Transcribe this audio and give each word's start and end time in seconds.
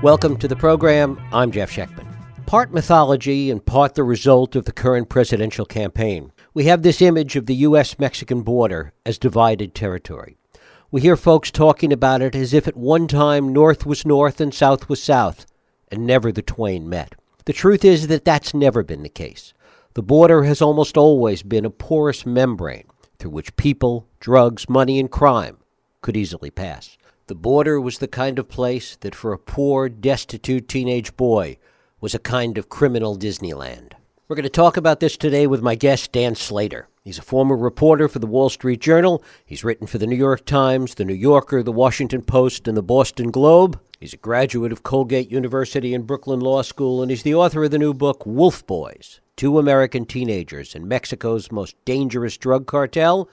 Welcome 0.00 0.36
to 0.36 0.46
the 0.46 0.54
program. 0.54 1.20
I'm 1.32 1.50
Jeff 1.50 1.72
Schechtman. 1.72 2.06
Part 2.46 2.72
mythology 2.72 3.50
and 3.50 3.66
part 3.66 3.96
the 3.96 4.04
result 4.04 4.54
of 4.54 4.64
the 4.64 4.70
current 4.70 5.08
presidential 5.08 5.66
campaign. 5.66 6.30
We 6.54 6.66
have 6.66 6.82
this 6.82 7.02
image 7.02 7.34
of 7.34 7.46
the 7.46 7.56
U.S. 7.56 7.98
Mexican 7.98 8.42
border 8.42 8.92
as 9.04 9.18
divided 9.18 9.74
territory. 9.74 10.36
We 10.92 11.00
hear 11.00 11.16
folks 11.16 11.50
talking 11.50 11.92
about 11.92 12.22
it 12.22 12.36
as 12.36 12.54
if 12.54 12.68
at 12.68 12.76
one 12.76 13.08
time 13.08 13.52
North 13.52 13.84
was 13.84 14.06
North 14.06 14.40
and 14.40 14.54
South 14.54 14.88
was 14.88 15.02
South, 15.02 15.46
and 15.90 16.06
never 16.06 16.30
the 16.30 16.42
twain 16.42 16.88
met. 16.88 17.16
The 17.46 17.52
truth 17.52 17.84
is 17.84 18.06
that 18.06 18.24
that's 18.24 18.54
never 18.54 18.84
been 18.84 19.02
the 19.02 19.08
case. 19.08 19.52
The 19.94 20.02
border 20.04 20.44
has 20.44 20.62
almost 20.62 20.96
always 20.96 21.42
been 21.42 21.64
a 21.64 21.70
porous 21.70 22.24
membrane 22.24 22.86
through 23.18 23.32
which 23.32 23.56
people, 23.56 24.06
drugs, 24.20 24.68
money, 24.68 25.00
and 25.00 25.10
crime 25.10 25.56
could 26.02 26.16
easily 26.16 26.50
pass. 26.50 26.97
The 27.28 27.34
border 27.34 27.78
was 27.78 27.98
the 27.98 28.08
kind 28.08 28.38
of 28.38 28.48
place 28.48 28.96
that 28.96 29.14
for 29.14 29.34
a 29.34 29.38
poor, 29.38 29.90
destitute 29.90 30.66
teenage 30.66 31.14
boy 31.14 31.58
was 32.00 32.14
a 32.14 32.18
kind 32.18 32.56
of 32.56 32.70
criminal 32.70 33.18
Disneyland. 33.18 33.92
We're 34.26 34.36
going 34.36 34.44
to 34.44 34.48
talk 34.48 34.78
about 34.78 35.00
this 35.00 35.18
today 35.18 35.46
with 35.46 35.60
my 35.60 35.74
guest, 35.74 36.12
Dan 36.12 36.34
Slater. 36.34 36.88
He's 37.04 37.18
a 37.18 37.22
former 37.22 37.54
reporter 37.54 38.08
for 38.08 38.18
the 38.18 38.26
Wall 38.26 38.48
Street 38.48 38.80
Journal. 38.80 39.22
He's 39.44 39.62
written 39.62 39.86
for 39.86 39.98
the 39.98 40.06
New 40.06 40.16
York 40.16 40.46
Times, 40.46 40.94
the 40.94 41.04
New 41.04 41.12
Yorker, 41.12 41.62
the 41.62 41.70
Washington 41.70 42.22
Post, 42.22 42.66
and 42.66 42.74
the 42.74 42.82
Boston 42.82 43.30
Globe. 43.30 43.78
He's 44.00 44.14
a 44.14 44.18
graduate 44.18 44.72
of 44.72 44.82
Colgate 44.82 45.30
University 45.30 45.92
and 45.92 46.06
Brooklyn 46.06 46.40
Law 46.40 46.62
School, 46.62 47.02
and 47.02 47.10
he's 47.10 47.24
the 47.24 47.34
author 47.34 47.62
of 47.62 47.72
the 47.72 47.78
new 47.78 47.92
book, 47.92 48.24
Wolf 48.24 48.66
Boys 48.66 49.20
Two 49.36 49.58
American 49.58 50.06
Teenagers 50.06 50.74
in 50.74 50.88
Mexico's 50.88 51.52
Most 51.52 51.76
Dangerous 51.84 52.38
Drug 52.38 52.66
Cartel. 52.66 53.28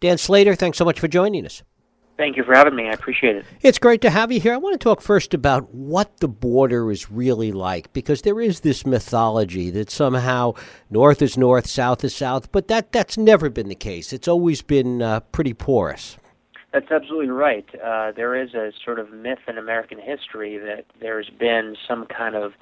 Dan 0.00 0.16
Slater, 0.16 0.54
thanks 0.54 0.78
so 0.78 0.86
much 0.86 0.98
for 0.98 1.08
joining 1.08 1.44
us. 1.44 1.62
Thank 2.16 2.36
you 2.36 2.44
for 2.44 2.54
having 2.54 2.76
me. 2.76 2.88
I 2.88 2.92
appreciate 2.92 3.36
it. 3.36 3.44
It's 3.60 3.78
great 3.78 4.00
to 4.02 4.10
have 4.10 4.30
you 4.30 4.38
here. 4.38 4.54
I 4.54 4.56
want 4.56 4.78
to 4.78 4.84
talk 4.84 5.00
first 5.00 5.34
about 5.34 5.74
what 5.74 6.18
the 6.18 6.28
border 6.28 6.90
is 6.92 7.10
really 7.10 7.50
like 7.50 7.92
because 7.92 8.22
there 8.22 8.40
is 8.40 8.60
this 8.60 8.86
mythology 8.86 9.68
that 9.70 9.90
somehow 9.90 10.52
north 10.90 11.20
is 11.22 11.36
north, 11.36 11.66
south 11.66 12.04
is 12.04 12.14
south, 12.14 12.52
but 12.52 12.68
that 12.68 12.92
that's 12.92 13.18
never 13.18 13.50
been 13.50 13.68
the 13.68 13.74
case. 13.74 14.12
It's 14.12 14.28
always 14.28 14.62
been 14.62 15.02
uh, 15.02 15.20
pretty 15.20 15.54
porous. 15.54 16.16
That's 16.72 16.90
absolutely 16.90 17.30
right. 17.30 17.66
Uh, 17.84 18.12
there 18.12 18.40
is 18.40 18.54
a 18.54 18.72
sort 18.84 18.98
of 18.98 19.12
myth 19.12 19.38
in 19.48 19.58
American 19.58 19.98
history 19.98 20.58
that 20.58 20.84
there's 21.00 21.30
been 21.30 21.76
some 21.86 22.06
kind 22.06 22.36
of 22.36 22.52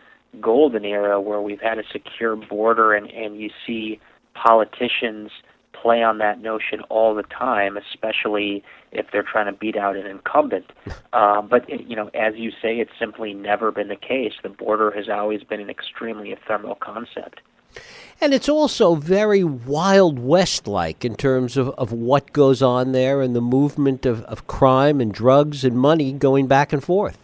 golden 0.41 0.85
era 0.85 1.21
where 1.21 1.43
we've 1.43 1.61
had 1.61 1.79
a 1.79 1.83
secure 1.93 2.37
border, 2.37 2.95
and, 2.95 3.11
and 3.11 3.39
you 3.39 3.51
see 3.67 4.01
politicians 4.35 5.31
play 5.73 6.03
on 6.03 6.19
that 6.19 6.41
notion 6.41 6.81
all 6.89 7.15
the 7.15 7.23
time, 7.23 7.77
especially 7.77 8.63
if 8.91 9.07
they're 9.13 9.23
trying 9.23 9.47
to 9.47 9.53
beat 9.53 9.77
out 9.77 9.97
an 9.97 10.07
incumbent. 10.07 10.73
Uh, 11.15 11.43
but 11.43 11.69
it, 11.69 11.83
you 11.87 11.95
know, 11.95 12.09
as 12.15 12.37
you 12.37 12.51
say, 12.51 12.79
it's 12.79 12.91
simply 12.99 13.35
never 13.35 13.71
been 13.71 13.89
the 13.89 13.97
case. 13.97 14.33
The 14.43 14.49
border 14.49 14.91
has 14.93 15.11
always 15.11 15.43
been 15.43 15.61
an 15.61 15.69
extremely 15.69 16.33
ephemeral 16.33 16.75
concept. 16.77 17.43
And 18.19 18.33
it's 18.33 18.49
also 18.49 18.95
very 18.95 19.45
Wild 19.45 20.19
West 20.19 20.67
like 20.67 21.05
in 21.05 21.15
terms 21.17 21.59
of, 21.59 21.69
of 21.71 21.93
what 21.93 22.33
goes 22.33 22.63
on 22.63 22.93
there 22.93 23.21
and 23.21 23.37
the 23.37 23.43
movement 23.43 24.07
of, 24.07 24.23
of 24.23 24.47
crime 24.47 25.03
and 25.03 25.13
drugs 25.13 25.65
and 25.65 25.77
money 25.77 26.15
going 26.15 26.47
back 26.47 26.73
and 26.73 26.83
forth. 26.83 27.19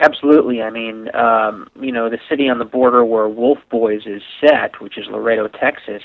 Absolutely. 0.00 0.62
I 0.62 0.70
mean, 0.70 1.14
um, 1.14 1.68
you 1.80 1.92
know, 1.92 2.08
the 2.08 2.18
city 2.28 2.48
on 2.48 2.58
the 2.58 2.64
border 2.64 3.04
where 3.04 3.28
Wolf 3.28 3.58
Boys 3.70 4.02
is 4.06 4.22
set, 4.40 4.80
which 4.80 4.96
is 4.96 5.06
Laredo, 5.06 5.46
Texas, 5.48 6.02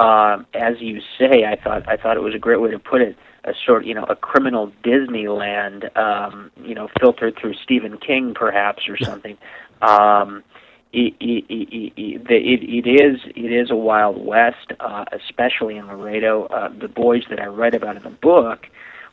um, 0.00 0.46
as 0.54 0.80
you 0.80 1.00
say, 1.18 1.44
I 1.44 1.56
thought 1.62 1.86
I 1.86 1.96
thought 1.96 2.16
it 2.16 2.22
was 2.22 2.34
a 2.34 2.38
great 2.38 2.60
way 2.60 2.70
to 2.70 2.78
put 2.78 3.02
it. 3.02 3.16
A 3.44 3.54
sort, 3.66 3.86
you 3.86 3.94
know, 3.94 4.04
a 4.04 4.14
criminal 4.14 4.70
Disneyland, 4.84 5.96
um, 5.96 6.50
you 6.62 6.74
know, 6.74 6.88
filtered 7.00 7.38
through 7.40 7.54
Stephen 7.54 7.96
King, 7.96 8.34
perhaps, 8.34 8.88
or 8.88 8.96
something. 8.98 9.36
Um, 9.82 10.44
it, 10.92 11.14
it, 11.20 11.46
it, 11.48 12.22
it, 12.26 12.86
it 12.86 13.02
is 13.02 13.20
it 13.34 13.50
is 13.50 13.70
a 13.70 13.76
wild 13.76 14.22
west, 14.22 14.72
uh, 14.78 15.06
especially 15.10 15.78
in 15.78 15.86
Laredo. 15.86 16.44
Uh, 16.48 16.68
the 16.68 16.86
boys 16.86 17.22
that 17.30 17.40
I 17.40 17.46
write 17.46 17.74
about 17.74 17.96
in 17.96 18.02
the 18.02 18.10
book 18.10 18.66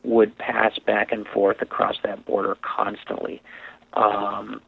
would 0.03 0.37
pass 0.37 0.77
back 0.79 1.13
and 1.13 1.25
forth 1.25 1.61
across 1.61 1.95
that 2.03 2.25
border 2.25 2.57
constantly, 2.63 3.41
um, 3.93 4.59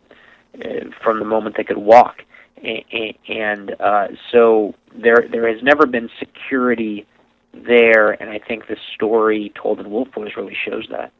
uh, 0.55 0.85
from 1.03 1.19
the 1.19 1.25
moment 1.25 1.57
they 1.57 1.65
could 1.65 1.79
walk 1.79 2.21
and 2.63 3.75
uh, 3.79 4.07
so 4.31 4.73
there 4.95 5.27
there 5.31 5.47
has 5.51 5.61
never 5.63 5.85
been 5.85 6.09
security 6.19 7.05
there, 7.53 8.11
and 8.21 8.29
I 8.29 8.39
think 8.39 8.67
the 8.67 8.77
story 8.93 9.51
told 9.55 9.79
in 9.79 9.89
Wolf 9.89 10.09
Boys 10.11 10.31
really 10.37 10.55
shows 10.65 10.87
that. 10.91 11.11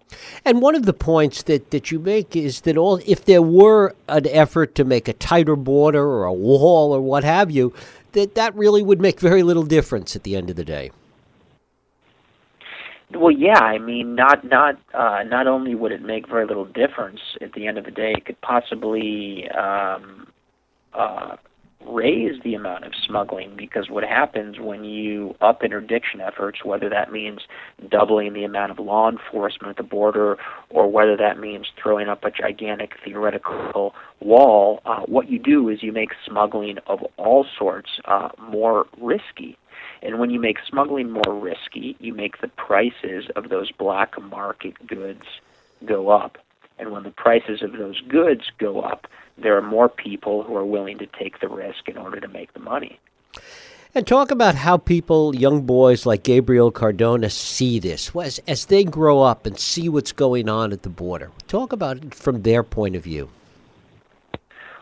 And 0.45 0.61
one 0.61 0.75
of 0.75 0.85
the 0.85 0.93
points 0.93 1.43
that, 1.43 1.71
that 1.71 1.91
you 1.91 1.99
make 1.99 2.35
is 2.35 2.61
that 2.61 2.77
all 2.77 2.99
if 3.05 3.25
there 3.25 3.41
were 3.41 3.95
an 4.07 4.27
effort 4.27 4.75
to 4.75 4.83
make 4.83 5.07
a 5.07 5.13
tighter 5.13 5.55
border 5.55 6.03
or 6.03 6.25
a 6.25 6.33
wall 6.33 6.93
or 6.93 7.01
what 7.01 7.23
have 7.23 7.49
you, 7.51 7.73
that 8.13 8.35
that 8.35 8.55
really 8.55 8.83
would 8.83 9.01
make 9.01 9.19
very 9.19 9.43
little 9.43 9.63
difference 9.63 10.15
at 10.15 10.23
the 10.23 10.35
end 10.35 10.49
of 10.49 10.55
the 10.55 10.65
day. 10.65 10.91
Well, 13.11 13.31
yeah, 13.31 13.59
I 13.59 13.79
mean, 13.79 14.13
not 14.13 14.43
not 14.43 14.77
uh, 14.93 15.23
not 15.23 15.47
only 15.47 15.73
would 15.73 15.91
it 15.91 16.03
make 16.03 16.27
very 16.27 16.45
little 16.45 16.65
difference 16.65 17.19
at 17.41 17.53
the 17.53 17.65
end 17.65 17.79
of 17.79 17.85
the 17.85 17.91
day, 17.91 18.13
it 18.15 18.25
could 18.25 18.39
possibly 18.41 19.49
um, 19.49 20.27
uh, 20.93 21.37
raise 21.85 22.41
the 22.43 22.53
amount 22.53 22.83
of 22.83 22.93
smuggling 23.05 23.55
because 23.55 23.89
what 23.89 24.03
happens 24.03 24.59
when 24.59 24.83
you 24.83 25.35
up 25.41 25.63
interdiction 25.63 26.19
efforts, 26.19 26.63
whether 26.63 26.89
that 26.89 27.11
means 27.11 27.39
doubling 27.89 28.33
the 28.33 28.43
amount 28.43 28.71
of 28.71 28.79
law 28.79 29.09
enforcement 29.09 29.71
at 29.71 29.77
the 29.77 29.83
border 29.83 30.37
or 30.69 30.91
whether 30.91 31.15
that 31.15 31.39
means 31.39 31.67
throwing 31.81 32.09
up 32.09 32.23
a 32.23 32.31
gigantic 32.31 32.93
theoretical 33.03 33.95
wall, 34.19 34.81
uh, 34.85 35.01
what 35.01 35.29
you 35.29 35.39
do 35.39 35.69
is 35.69 35.81
you 35.81 35.91
make 35.91 36.11
smuggling 36.25 36.77
of 36.87 36.99
all 37.17 37.45
sorts 37.57 37.89
uh, 38.05 38.29
more 38.39 38.85
risky. 38.99 39.57
And 40.01 40.19
when 40.19 40.29
you 40.29 40.39
make 40.39 40.57
smuggling 40.67 41.11
more 41.11 41.39
risky, 41.39 41.95
you 41.99 42.13
make 42.13 42.41
the 42.41 42.47
prices 42.49 43.25
of 43.35 43.49
those 43.49 43.71
black 43.71 44.21
market 44.21 44.85
goods 44.85 45.23
go 45.85 46.09
up. 46.09 46.37
And 46.79 46.91
when 46.91 47.03
the 47.03 47.11
prices 47.11 47.61
of 47.61 47.73
those 47.73 47.99
goods 48.01 48.51
go 48.57 48.81
up, 48.81 49.07
there 49.37 49.57
are 49.57 49.61
more 49.61 49.89
people 49.89 50.43
who 50.43 50.55
are 50.55 50.65
willing 50.65 50.97
to 50.99 51.05
take 51.05 51.39
the 51.39 51.47
risk 51.47 51.87
in 51.87 51.97
order 51.97 52.19
to 52.19 52.27
make 52.27 52.53
the 52.53 52.59
money. 52.59 52.99
And 53.95 54.05
talk 54.05 54.29
about 54.29 54.53
how 54.55 54.77
people, 54.77 55.35
young 55.35 55.63
boys 55.63 56.05
like 56.05 56.23
Gabriel 56.23 56.71
Cardona, 56.71 57.29
see 57.29 57.79
this 57.79 58.11
as, 58.15 58.39
as 58.47 58.65
they 58.65 58.83
grow 58.83 59.21
up 59.23 59.45
and 59.45 59.59
see 59.59 59.89
what's 59.89 60.11
going 60.11 60.47
on 60.47 60.71
at 60.71 60.83
the 60.83 60.89
border. 60.89 61.31
Talk 61.47 61.73
about 61.73 61.97
it 61.97 62.13
from 62.13 62.43
their 62.43 62.61
point 62.61 62.95
of 62.95 63.03
view. 63.03 63.29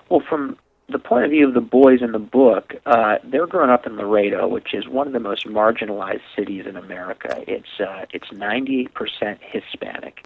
Well, 0.10 0.22
from 0.28 0.58
the 0.90 1.00
point 1.00 1.26
of 1.26 1.32
view 1.32 1.48
of 1.48 1.54
the 1.54 1.62
boys 1.62 2.02
in 2.02 2.12
the 2.12 2.20
book, 2.20 2.76
uh, 2.86 3.18
they're 3.24 3.48
growing 3.48 3.70
up 3.70 3.86
in 3.86 3.96
Laredo, 3.96 4.48
which 4.48 4.74
is 4.74 4.88
one 4.88 5.08
of 5.08 5.14
the 5.14 5.20
most 5.20 5.46
marginalized 5.46 6.22
cities 6.36 6.66
in 6.66 6.76
America. 6.76 7.44
It's 7.48 7.80
uh, 7.80 8.06
it's 8.12 8.28
98% 8.28 8.90
Hispanic. 9.42 10.26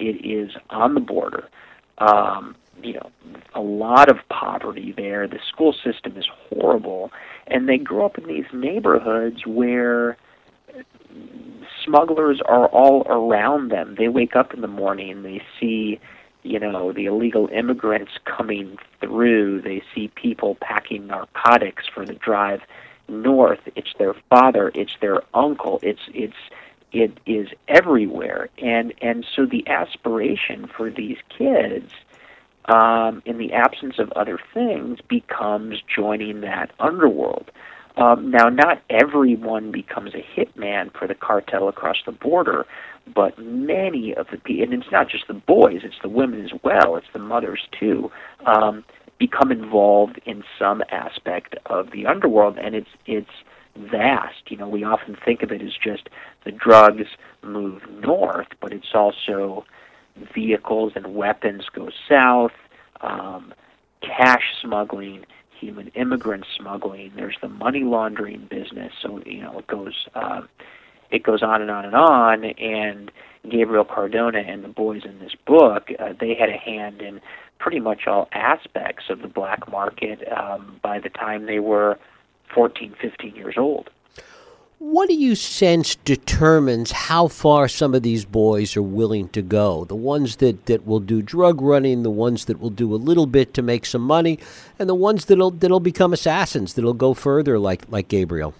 It 0.00 0.24
is 0.26 0.52
on 0.70 0.94
the 0.94 1.00
border. 1.00 1.48
Um, 1.98 2.56
you 2.82 2.94
know, 2.94 3.10
a 3.54 3.60
lot 3.60 4.10
of 4.10 4.16
poverty 4.30 4.92
there. 4.96 5.28
The 5.28 5.38
school 5.46 5.72
system 5.72 6.16
is 6.16 6.26
horrible, 6.48 7.12
and 7.46 7.68
they 7.68 7.78
grow 7.78 8.06
up 8.06 8.16
in 8.18 8.26
these 8.26 8.46
neighborhoods 8.52 9.46
where 9.46 10.16
smugglers 11.84 12.40
are 12.46 12.66
all 12.68 13.02
around 13.06 13.70
them. 13.70 13.96
They 13.98 14.08
wake 14.08 14.36
up 14.36 14.54
in 14.54 14.60
the 14.60 14.68
morning, 14.68 15.10
and 15.10 15.24
they 15.24 15.42
see, 15.58 16.00
you 16.42 16.58
know, 16.58 16.92
the 16.92 17.06
illegal 17.06 17.48
immigrants 17.52 18.12
coming 18.24 18.78
through. 19.00 19.62
They 19.62 19.82
see 19.94 20.08
people 20.14 20.56
packing 20.60 21.06
narcotics 21.06 21.84
for 21.92 22.06
the 22.06 22.14
drive 22.14 22.62
north. 23.08 23.60
It's 23.76 23.92
their 23.98 24.14
father, 24.30 24.70
it's 24.74 24.96
their 25.00 25.22
uncle. 25.34 25.80
It's 25.82 26.02
it's 26.14 26.36
it 26.92 27.18
is 27.26 27.48
everywhere. 27.68 28.48
And 28.58 28.92
and 29.00 29.26
so 29.34 29.46
the 29.46 29.66
aspiration 29.68 30.66
for 30.76 30.90
these 30.90 31.18
kids 31.36 31.92
um, 32.66 33.22
in 33.24 33.38
the 33.38 33.52
absence 33.52 33.98
of 33.98 34.12
other 34.12 34.38
things, 34.54 35.00
becomes 35.08 35.82
joining 35.94 36.40
that 36.42 36.70
underworld. 36.78 37.50
Um, 37.96 38.30
now, 38.30 38.48
not 38.48 38.80
everyone 38.88 39.72
becomes 39.72 40.12
a 40.14 40.24
hitman 40.36 40.92
for 40.96 41.08
the 41.08 41.14
cartel 41.14 41.68
across 41.68 41.96
the 42.06 42.12
border, 42.12 42.66
but 43.12 43.38
many 43.38 44.14
of 44.14 44.28
the 44.30 44.38
people, 44.38 44.62
and 44.62 44.82
it's 44.82 44.92
not 44.92 45.08
just 45.08 45.26
the 45.26 45.34
boys, 45.34 45.80
it's 45.82 45.98
the 46.00 46.08
women 46.08 46.44
as 46.44 46.52
well, 46.62 46.96
it's 46.96 47.08
the 47.12 47.18
mothers 47.18 47.66
too, 47.78 48.10
um, 48.46 48.84
become 49.18 49.50
involved 49.50 50.20
in 50.24 50.44
some 50.58 50.82
aspect 50.90 51.56
of 51.66 51.90
the 51.90 52.06
underworld, 52.06 52.58
and 52.58 52.74
it's 52.74 52.90
it's 53.06 53.30
vast. 53.76 54.50
You 54.50 54.56
know, 54.56 54.68
we 54.68 54.84
often 54.84 55.16
think 55.24 55.42
of 55.42 55.52
it 55.52 55.62
as 55.62 55.72
just 55.82 56.08
the 56.44 56.52
drugs 56.52 57.06
move 57.42 57.82
north, 57.90 58.48
but 58.60 58.72
it's 58.72 58.94
also 58.94 59.64
vehicles 60.34 60.92
and 60.96 61.14
weapons 61.14 61.66
go 61.72 61.90
south, 62.08 62.52
um, 63.00 63.54
cash 64.02 64.42
smuggling, 64.60 65.24
human 65.58 65.88
immigrant 65.88 66.44
smuggling. 66.56 67.12
There's 67.14 67.36
the 67.40 67.48
money 67.48 67.82
laundering 67.82 68.46
business. 68.50 68.92
So 69.00 69.22
you 69.24 69.42
know 69.42 69.58
it 69.58 69.66
goes 69.66 70.06
uh, 70.14 70.42
it 71.10 71.22
goes 71.22 71.42
on 71.42 71.62
and 71.62 71.70
on 71.70 71.84
and 71.84 71.94
on. 71.94 72.44
And 72.44 73.10
Gabriel 73.48 73.84
Cardona 73.84 74.40
and 74.40 74.64
the 74.64 74.68
boys 74.68 75.02
in 75.04 75.18
this 75.18 75.34
book, 75.46 75.90
uh, 75.98 76.12
they 76.18 76.34
had 76.34 76.48
a 76.48 76.56
hand 76.56 77.00
in 77.00 77.20
pretty 77.58 77.80
much 77.80 78.06
all 78.06 78.28
aspects 78.32 79.04
of 79.10 79.20
the 79.20 79.28
black 79.28 79.70
market 79.70 80.20
um, 80.32 80.78
by 80.82 80.98
the 80.98 81.10
time 81.10 81.46
they 81.46 81.58
were 81.58 81.98
14, 82.54 82.94
15 83.00 83.36
years 83.36 83.54
old. 83.56 83.90
What 84.80 85.10
do 85.10 85.14
you 85.14 85.34
sense 85.34 85.96
determines 85.96 86.90
how 86.90 87.28
far 87.28 87.68
some 87.68 87.94
of 87.94 88.02
these 88.02 88.24
boys 88.24 88.78
are 88.78 88.82
willing 88.82 89.28
to 89.28 89.42
go? 89.42 89.84
The 89.84 89.94
ones 89.94 90.36
that, 90.36 90.64
that 90.66 90.86
will 90.86 91.00
do 91.00 91.20
drug 91.20 91.60
running, 91.60 92.02
the 92.02 92.10
ones 92.10 92.46
that 92.46 92.60
will 92.60 92.70
do 92.70 92.94
a 92.94 92.96
little 92.96 93.26
bit 93.26 93.52
to 93.54 93.62
make 93.62 93.84
some 93.84 94.00
money, 94.00 94.38
and 94.78 94.88
the 94.88 94.94
ones 94.94 95.26
that'll 95.26 95.50
that'll 95.50 95.80
become 95.80 96.14
assassins, 96.14 96.72
that'll 96.72 96.94
go 96.94 97.12
further 97.12 97.58
like 97.58 97.82
like 97.90 98.08
Gabriel. 98.08 98.54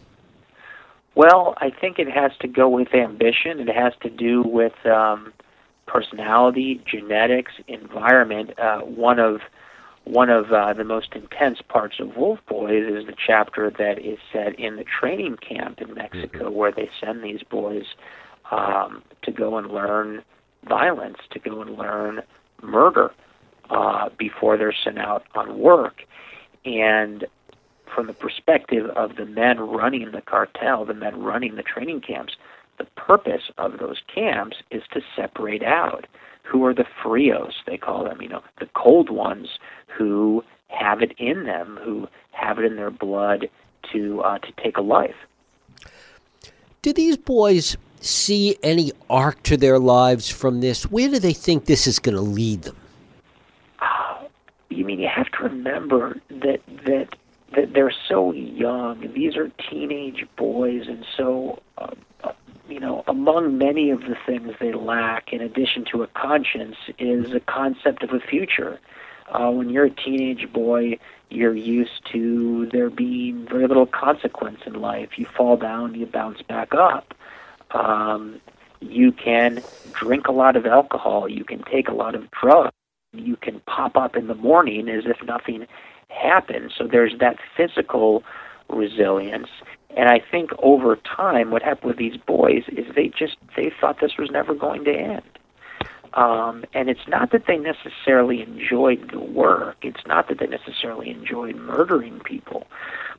Well, 1.14 1.54
I 1.56 1.70
think 1.70 1.98
it 1.98 2.10
has 2.10 2.32
to 2.40 2.48
go 2.48 2.68
with 2.68 2.94
ambition. 2.94 3.58
It 3.58 3.74
has 3.74 3.94
to 4.02 4.10
do 4.10 4.42
with 4.42 4.74
um, 4.84 5.32
personality, 5.86 6.82
genetics, 6.84 7.52
environment. 7.66 8.58
Uh, 8.58 8.80
one 8.80 9.18
of 9.18 9.40
one 10.10 10.28
of 10.28 10.50
uh, 10.52 10.72
the 10.72 10.84
most 10.84 11.14
intense 11.14 11.60
parts 11.68 12.00
of 12.00 12.16
Wolf 12.16 12.40
Boys 12.48 12.84
is 12.84 13.06
the 13.06 13.14
chapter 13.14 13.70
that 13.70 13.98
is 14.00 14.18
set 14.32 14.58
in 14.58 14.76
the 14.76 14.84
training 14.84 15.36
camp 15.36 15.80
in 15.80 15.94
Mexico, 15.94 16.46
mm-hmm. 16.46 16.54
where 16.54 16.72
they 16.72 16.90
send 17.00 17.22
these 17.22 17.42
boys 17.44 17.84
um, 18.50 19.02
to 19.22 19.30
go 19.30 19.56
and 19.56 19.68
learn 19.68 20.22
violence, 20.68 21.18
to 21.30 21.38
go 21.38 21.62
and 21.62 21.76
learn 21.76 22.22
murder 22.60 23.12
uh, 23.70 24.08
before 24.18 24.56
they're 24.56 24.74
sent 24.84 24.98
out 24.98 25.24
on 25.36 25.58
work. 25.58 26.02
And 26.64 27.24
from 27.94 28.08
the 28.08 28.12
perspective 28.12 28.90
of 28.96 29.16
the 29.16 29.26
men 29.26 29.60
running 29.60 30.10
the 30.10 30.22
cartel, 30.22 30.84
the 30.84 30.94
men 30.94 31.22
running 31.22 31.54
the 31.54 31.62
training 31.62 32.00
camps, 32.00 32.34
the 32.80 32.86
purpose 32.96 33.50
of 33.58 33.78
those 33.78 34.00
camps 34.12 34.56
is 34.70 34.82
to 34.92 35.02
separate 35.14 35.62
out 35.62 36.06
who 36.42 36.64
are 36.64 36.74
the 36.74 36.86
frios, 37.04 37.52
they 37.66 37.76
call 37.76 38.04
them, 38.04 38.22
you 38.22 38.28
know, 38.28 38.42
the 38.58 38.68
cold 38.74 39.10
ones 39.10 39.58
who 39.86 40.42
have 40.68 41.02
it 41.02 41.12
in 41.18 41.44
them, 41.44 41.78
who 41.84 42.08
have 42.32 42.58
it 42.58 42.64
in 42.64 42.76
their 42.76 42.90
blood 42.90 43.50
to 43.92 44.22
uh, 44.22 44.38
to 44.38 44.52
take 44.62 44.78
a 44.78 44.80
life. 44.80 45.14
Do 46.82 46.92
these 46.92 47.18
boys 47.18 47.76
see 48.00 48.56
any 48.62 48.92
arc 49.10 49.42
to 49.42 49.58
their 49.58 49.78
lives 49.78 50.30
from 50.30 50.60
this? 50.60 50.84
Where 50.90 51.08
do 51.08 51.18
they 51.18 51.34
think 51.34 51.66
this 51.66 51.86
is 51.86 51.98
going 51.98 52.16
to 52.16 52.22
lead 52.22 52.62
them? 52.62 52.76
You 54.72 54.84
mean 54.84 55.00
you 55.00 55.08
have 55.08 55.26
to 55.32 55.42
remember 55.42 56.20
that 56.30 56.60
that 56.86 57.08
that 57.54 57.72
they're 57.74 57.92
so 58.08 58.32
young. 58.32 59.12
These 59.12 59.36
are 59.36 59.50
teenage 59.68 60.24
boys, 60.36 60.86
and 60.86 61.04
so 61.16 61.60
uh, 61.76 61.90
you 62.70 62.80
know, 62.80 63.04
among 63.06 63.58
many 63.58 63.90
of 63.90 64.00
the 64.00 64.16
things 64.26 64.54
they 64.60 64.72
lack, 64.72 65.32
in 65.32 65.40
addition 65.40 65.84
to 65.92 66.02
a 66.02 66.06
conscience, 66.08 66.76
is 66.98 67.32
a 67.32 67.40
concept 67.40 68.02
of 68.02 68.10
a 68.12 68.20
future. 68.20 68.78
Uh, 69.30 69.50
when 69.50 69.70
you're 69.70 69.86
a 69.86 69.90
teenage 69.90 70.52
boy, 70.52 70.98
you're 71.28 71.54
used 71.54 72.04
to 72.12 72.68
there 72.72 72.90
being 72.90 73.46
very 73.48 73.66
little 73.66 73.86
consequence 73.86 74.60
in 74.66 74.74
life. 74.74 75.10
You 75.16 75.26
fall 75.36 75.56
down, 75.56 75.94
you 75.94 76.06
bounce 76.06 76.42
back 76.42 76.74
up. 76.74 77.14
Um, 77.72 78.40
you 78.80 79.12
can 79.12 79.62
drink 79.92 80.26
a 80.26 80.32
lot 80.32 80.56
of 80.56 80.66
alcohol. 80.66 81.28
You 81.28 81.44
can 81.44 81.62
take 81.64 81.88
a 81.88 81.94
lot 81.94 82.14
of 82.14 82.30
drugs. 82.30 82.72
You 83.12 83.36
can 83.36 83.60
pop 83.66 83.96
up 83.96 84.16
in 84.16 84.26
the 84.26 84.34
morning 84.34 84.88
as 84.88 85.04
if 85.06 85.22
nothing 85.24 85.66
happened. 86.08 86.72
So 86.76 86.86
there's 86.86 87.18
that 87.20 87.36
physical 87.56 88.24
resilience. 88.68 89.48
And 89.96 90.08
I 90.08 90.20
think 90.20 90.50
over 90.60 90.96
time, 90.96 91.50
what 91.50 91.62
happened 91.62 91.88
with 91.88 91.96
these 91.98 92.16
boys 92.16 92.64
is 92.68 92.94
they 92.94 93.08
just 93.08 93.36
they 93.56 93.72
thought 93.80 94.00
this 94.00 94.16
was 94.16 94.30
never 94.30 94.54
going 94.54 94.84
to 94.84 94.94
end. 94.94 95.22
Um, 96.14 96.64
and 96.74 96.90
it's 96.90 97.06
not 97.06 97.30
that 97.30 97.46
they 97.46 97.56
necessarily 97.56 98.42
enjoyed 98.42 99.10
the 99.10 99.20
work. 99.20 99.76
It's 99.82 100.04
not 100.06 100.28
that 100.28 100.38
they 100.38 100.46
necessarily 100.46 101.10
enjoyed 101.10 101.56
murdering 101.56 102.18
people, 102.20 102.66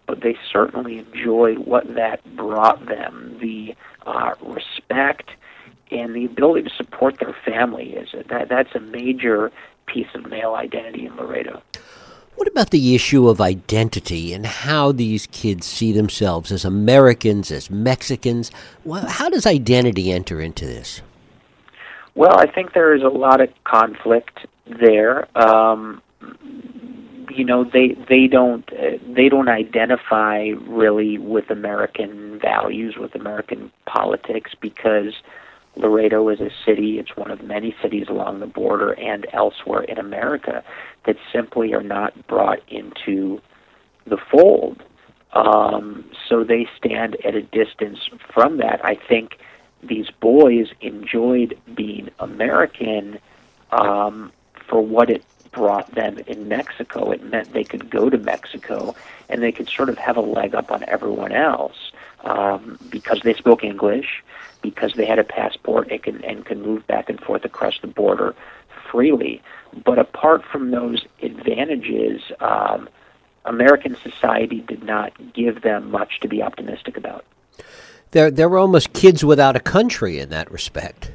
but 0.08 0.22
they 0.22 0.38
certainly 0.52 1.00
enjoyed 1.00 1.60
what 1.60 1.96
that 1.96 2.24
brought 2.36 2.86
them: 2.86 3.38
the 3.40 3.76
uh, 4.06 4.34
respect 4.42 5.32
and 5.90 6.16
the 6.16 6.26
ability 6.26 6.70
to 6.70 6.76
support 6.76 7.20
their 7.20 7.36
family. 7.46 7.94
Is 7.94 8.10
that 8.30 8.50
that's 8.50 8.76
a 8.76 8.80
major 8.80 9.52
piece 9.86 10.08
of 10.14 10.26
male 10.30 10.56
identity 10.56 11.06
in 11.06 11.16
Laredo. 11.16 11.62
What 12.42 12.48
about 12.48 12.72
the 12.72 12.96
issue 12.96 13.30
of 13.30 13.40
identity 13.40 14.34
and 14.34 14.48
how 14.48 14.92
these 14.92 15.28
kids 15.28 15.68
see 15.68 15.92
themselves 15.92 16.52
as 16.52 16.66
Americans, 16.66 17.52
as 17.52 17.70
Mexicans? 17.70 18.50
Well, 18.84 19.06
how 19.06 19.30
does 19.30 19.46
identity 19.46 20.12
enter 20.12 20.42
into 20.42 20.66
this? 20.66 21.04
Well, 22.16 22.40
I 22.40 22.48
think 22.48 22.74
there 22.74 22.96
is 22.96 23.04
a 23.04 23.10
lot 23.10 23.42
of 23.42 23.50
conflict 23.64 24.48
there. 24.66 25.28
Um, 25.38 26.02
you 27.30 27.46
know, 27.46 27.64
they 27.64 27.96
they 28.10 28.26
don't 28.26 28.68
uh, 28.74 28.98
they 29.08 29.30
don't 29.30 29.48
identify 29.48 30.48
really 30.66 31.20
with 31.20 31.52
American 31.52 32.40
values, 32.40 32.96
with 32.98 33.14
American 33.14 33.72
politics, 33.86 34.56
because 34.60 35.14
Laredo 35.76 36.28
is 36.30 36.42
a 36.42 36.50
city, 36.66 37.00
it's 37.00 37.16
one 37.16 37.32
of 37.32 37.44
many 37.44 37.76
cities 37.82 38.08
along 38.10 38.40
the 38.40 38.48
border 38.48 38.92
and 38.94 39.26
elsewhere 39.32 39.84
in 39.84 39.98
America 39.98 40.64
that 41.06 41.16
simply 41.32 41.74
are 41.74 41.84
not 41.84 42.28
brought 42.28 42.60
into 42.68 43.42
the 44.06 44.18
fold. 44.18 44.84
Um, 45.34 46.10
so 46.28 46.44
they 46.44 46.68
stand 46.78 47.16
at 47.26 47.36
a 47.36 47.42
distance 47.42 48.00
from 48.34 48.58
that. 48.58 48.84
I 48.84 48.96
think 48.96 49.38
these 49.82 50.10
boys 50.20 50.68
enjoyed 50.82 51.58
being 51.74 52.10
American 52.20 53.20
um, 53.72 54.32
for 54.68 54.82
what 54.82 55.10
it 55.10 55.24
brought 55.52 55.94
them 55.96 56.20
in 56.28 56.48
Mexico. 56.48 57.12
It 57.12 57.24
meant 57.24 57.54
they 57.54 57.64
could 57.64 57.90
go 57.90 58.10
to 58.10 58.18
Mexico 58.18 58.96
and 59.30 59.42
they 59.42 59.52
could 59.52 59.70
sort 59.70 59.90
of 59.90 59.98
have 59.98 60.18
a 60.18 60.22
leg 60.22 60.56
up 60.56 60.72
on 60.72 60.84
everyone 60.88 61.32
else 61.32 61.92
um, 62.24 62.78
because 62.90 63.22
they 63.24 63.34
spoke 63.34 63.64
English, 63.64 64.24
because 64.62 64.94
they 64.94 65.06
had 65.06 65.20
a 65.20 65.24
passport 65.24 65.92
and 65.92 66.02
can 66.02 66.24
and 66.24 66.46
can 66.46 66.62
move 66.62 66.86
back 66.88 67.10
and 67.10 67.20
forth 67.20 67.46
across 67.46 67.80
the 67.80 67.88
border 67.88 68.36
freely. 68.92 69.42
But 69.86 70.00
apart 70.00 70.44
from 70.44 70.72
those 70.72 71.06
advantages, 71.22 72.22
um, 72.40 72.90
American 73.46 73.96
society 74.04 74.62
did 74.62 74.84
not 74.84 75.14
give 75.34 75.62
them 75.62 75.92
much 75.92 76.20
to 76.22 76.28
be 76.28 76.42
optimistic 76.42 76.98
about. 76.98 77.26
They're 78.12 78.32
they're 78.32 78.58
almost 78.58 78.94
kids 78.94 79.24
without 79.24 79.56
a 79.56 79.60
country 79.60 80.20
in 80.20 80.30
that 80.30 80.52
respect. 80.52 81.12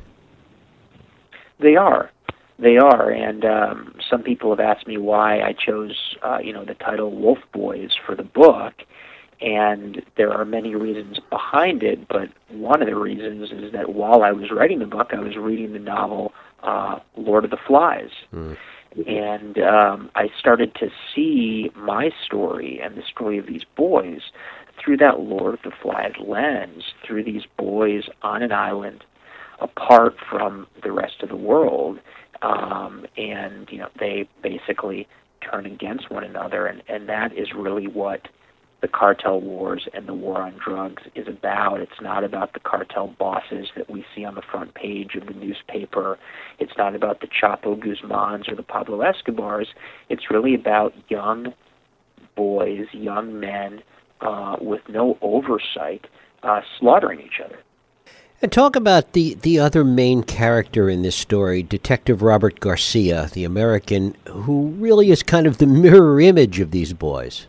They 1.59 1.77
are, 1.77 2.11
they 2.59 2.77
are, 2.77 3.11
and 3.11 3.45
um, 3.45 3.95
some 4.11 4.23
people 4.23 4.51
have 4.51 4.61
asked 4.61 4.87
me 4.87 4.99
why 4.99 5.41
I 5.41 5.53
chose, 5.55 6.17
uh, 6.23 6.39
you 6.43 6.53
know, 6.53 6.65
the 6.65 6.75
title 6.75 7.11
Wolf 7.11 7.39
Boys 7.53 7.93
for 8.05 8.15
the 8.15 8.23
book, 8.23 8.75
and 9.41 10.03
there 10.17 10.33
are 10.33 10.45
many 10.45 10.75
reasons 10.75 11.19
behind 11.31 11.83
it. 11.83 12.09
But 12.09 12.29
one 12.51 12.83
of 12.83 12.89
the 12.89 12.97
reasons 12.97 13.51
is 13.53 13.73
that 13.73 13.93
while 13.95 14.23
I 14.23 14.33
was 14.33 14.51
writing 14.51 14.79
the 14.79 14.87
book, 14.87 15.09
I 15.13 15.21
was 15.21 15.37
reading 15.37 15.73
the 15.73 15.79
novel 15.79 16.33
uh, 16.63 16.99
Lord 17.17 17.45
of 17.45 17.51
the 17.51 17.59
Flies. 17.67 18.11
Mm. 18.33 18.57
And 19.07 19.59
um, 19.59 20.11
I 20.15 20.29
started 20.39 20.75
to 20.77 20.89
see 21.15 21.71
my 21.77 22.11
story 22.25 22.81
and 22.83 22.97
the 22.97 23.03
story 23.03 23.37
of 23.37 23.47
these 23.47 23.65
boys 23.77 24.21
through 24.83 24.97
that 24.99 25.21
Lord 25.21 25.55
of 25.55 25.61
the 25.65 25.73
Flies 25.83 26.13
lens, 26.19 26.83
through 27.07 27.25
these 27.25 27.43
boys 27.59 28.05
on 28.23 28.43
an 28.43 28.53
island 28.53 29.05
apart 29.61 30.15
from 30.31 30.67
the 30.83 30.93
rest 30.93 31.23
of 31.23 31.29
the 31.29 31.37
world. 31.37 31.99
Um, 32.43 33.07
and, 33.17 33.69
you 33.71 33.79
know, 33.79 33.89
they 33.99 34.29
basically 34.43 35.09
turn 35.41 35.67
against 35.67 36.11
one 36.11 36.25
another. 36.25 36.67
And, 36.67 36.83
and 36.89 37.09
that 37.09 37.37
is 37.37 37.49
really 37.55 37.89
what 37.89 38.29
the 38.83 38.89
cartel 38.89 39.41
wars 39.41 39.89
and 39.95 40.07
the 40.07 40.15
war 40.15 40.43
on 40.43 40.59
drugs 40.63 41.03
is 41.15 41.27
about. 41.29 41.81
It's 41.81 42.01
not 42.01 42.25
about 42.25 42.53
the 42.53 42.61
cartel 42.61 43.09
bosses 43.19 43.69
that 43.77 43.91
we 43.91 44.05
see 44.15 44.25
on 44.25 44.35
the 44.35 44.43
front 44.43 44.75
page 44.75 45.15
of 45.15 45.27
the 45.27 45.33
newspaper. 45.33 46.19
It's 46.59 46.77
not 46.77 46.95
about 46.95 47.21
the 47.21 47.27
Chapo 47.27 47.79
Guzmans 47.79 48.49
or 48.51 48.55
the 48.55 48.63
Pablo 48.63 49.01
Escobars. 49.01 49.69
It's 50.09 50.31
really 50.31 50.55
about 50.55 50.95
young 51.09 51.55
boys, 52.35 52.87
young 52.93 53.41
men 53.41 53.83
uh, 54.21 54.57
with 54.61 54.83
no 54.89 55.19
oversight 55.23 56.07
uh, 56.43 56.61
slaughtering 56.79 57.21
each 57.21 57.41
other. 57.45 57.59
And 58.43 58.53
talk 58.53 58.77
about 58.77 59.15
the, 59.15 59.33
the 59.35 59.59
other 59.59 59.83
main 59.83 60.23
character 60.23 60.91
in 60.91 61.01
this 61.01 61.17
story, 61.17 61.63
Detective 61.63 62.21
Robert 62.21 62.61
Garcia, 62.61 63.31
the 63.33 63.45
American, 63.45 64.15
who 64.27 64.69
really 64.79 65.11
is 65.11 65.23
kind 65.23 65.47
of 65.47 65.57
the 65.57 65.67
mirror 65.67 66.21
image 66.21 66.61
of 66.61 66.71
these 66.71 66.93
boys. 66.93 67.47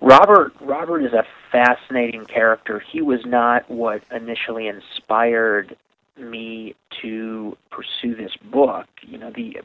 Robert 0.00 0.52
Robert 0.60 1.04
is 1.04 1.12
a 1.12 1.24
fascinating 1.50 2.24
character. 2.24 2.80
He 2.80 3.02
was 3.02 3.20
not 3.24 3.68
what 3.70 4.02
initially 4.12 4.68
inspired 4.68 5.76
me 6.16 6.74
to 7.02 7.56
pursue 7.70 8.14
this 8.14 8.36
book. 8.50 8.86
You 9.02 9.18
know, 9.18 9.30
the 9.34 9.58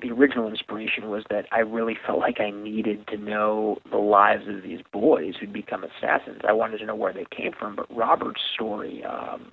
the 0.00 0.10
original 0.10 0.48
inspiration 0.48 1.10
was 1.10 1.24
that 1.30 1.46
I 1.50 1.60
really 1.60 1.96
felt 2.06 2.18
like 2.18 2.40
I 2.40 2.50
needed 2.50 3.06
to 3.08 3.16
know 3.16 3.78
the 3.90 3.98
lives 3.98 4.46
of 4.48 4.62
these 4.62 4.80
boys 4.92 5.34
who'd 5.38 5.52
become 5.52 5.84
assassins. 5.84 6.40
I 6.46 6.52
wanted 6.52 6.78
to 6.78 6.86
know 6.86 6.94
where 6.94 7.12
they 7.12 7.26
came 7.30 7.52
from. 7.52 7.74
But 7.74 7.94
Robert's 7.94 8.42
story 8.54 9.04
um, 9.04 9.50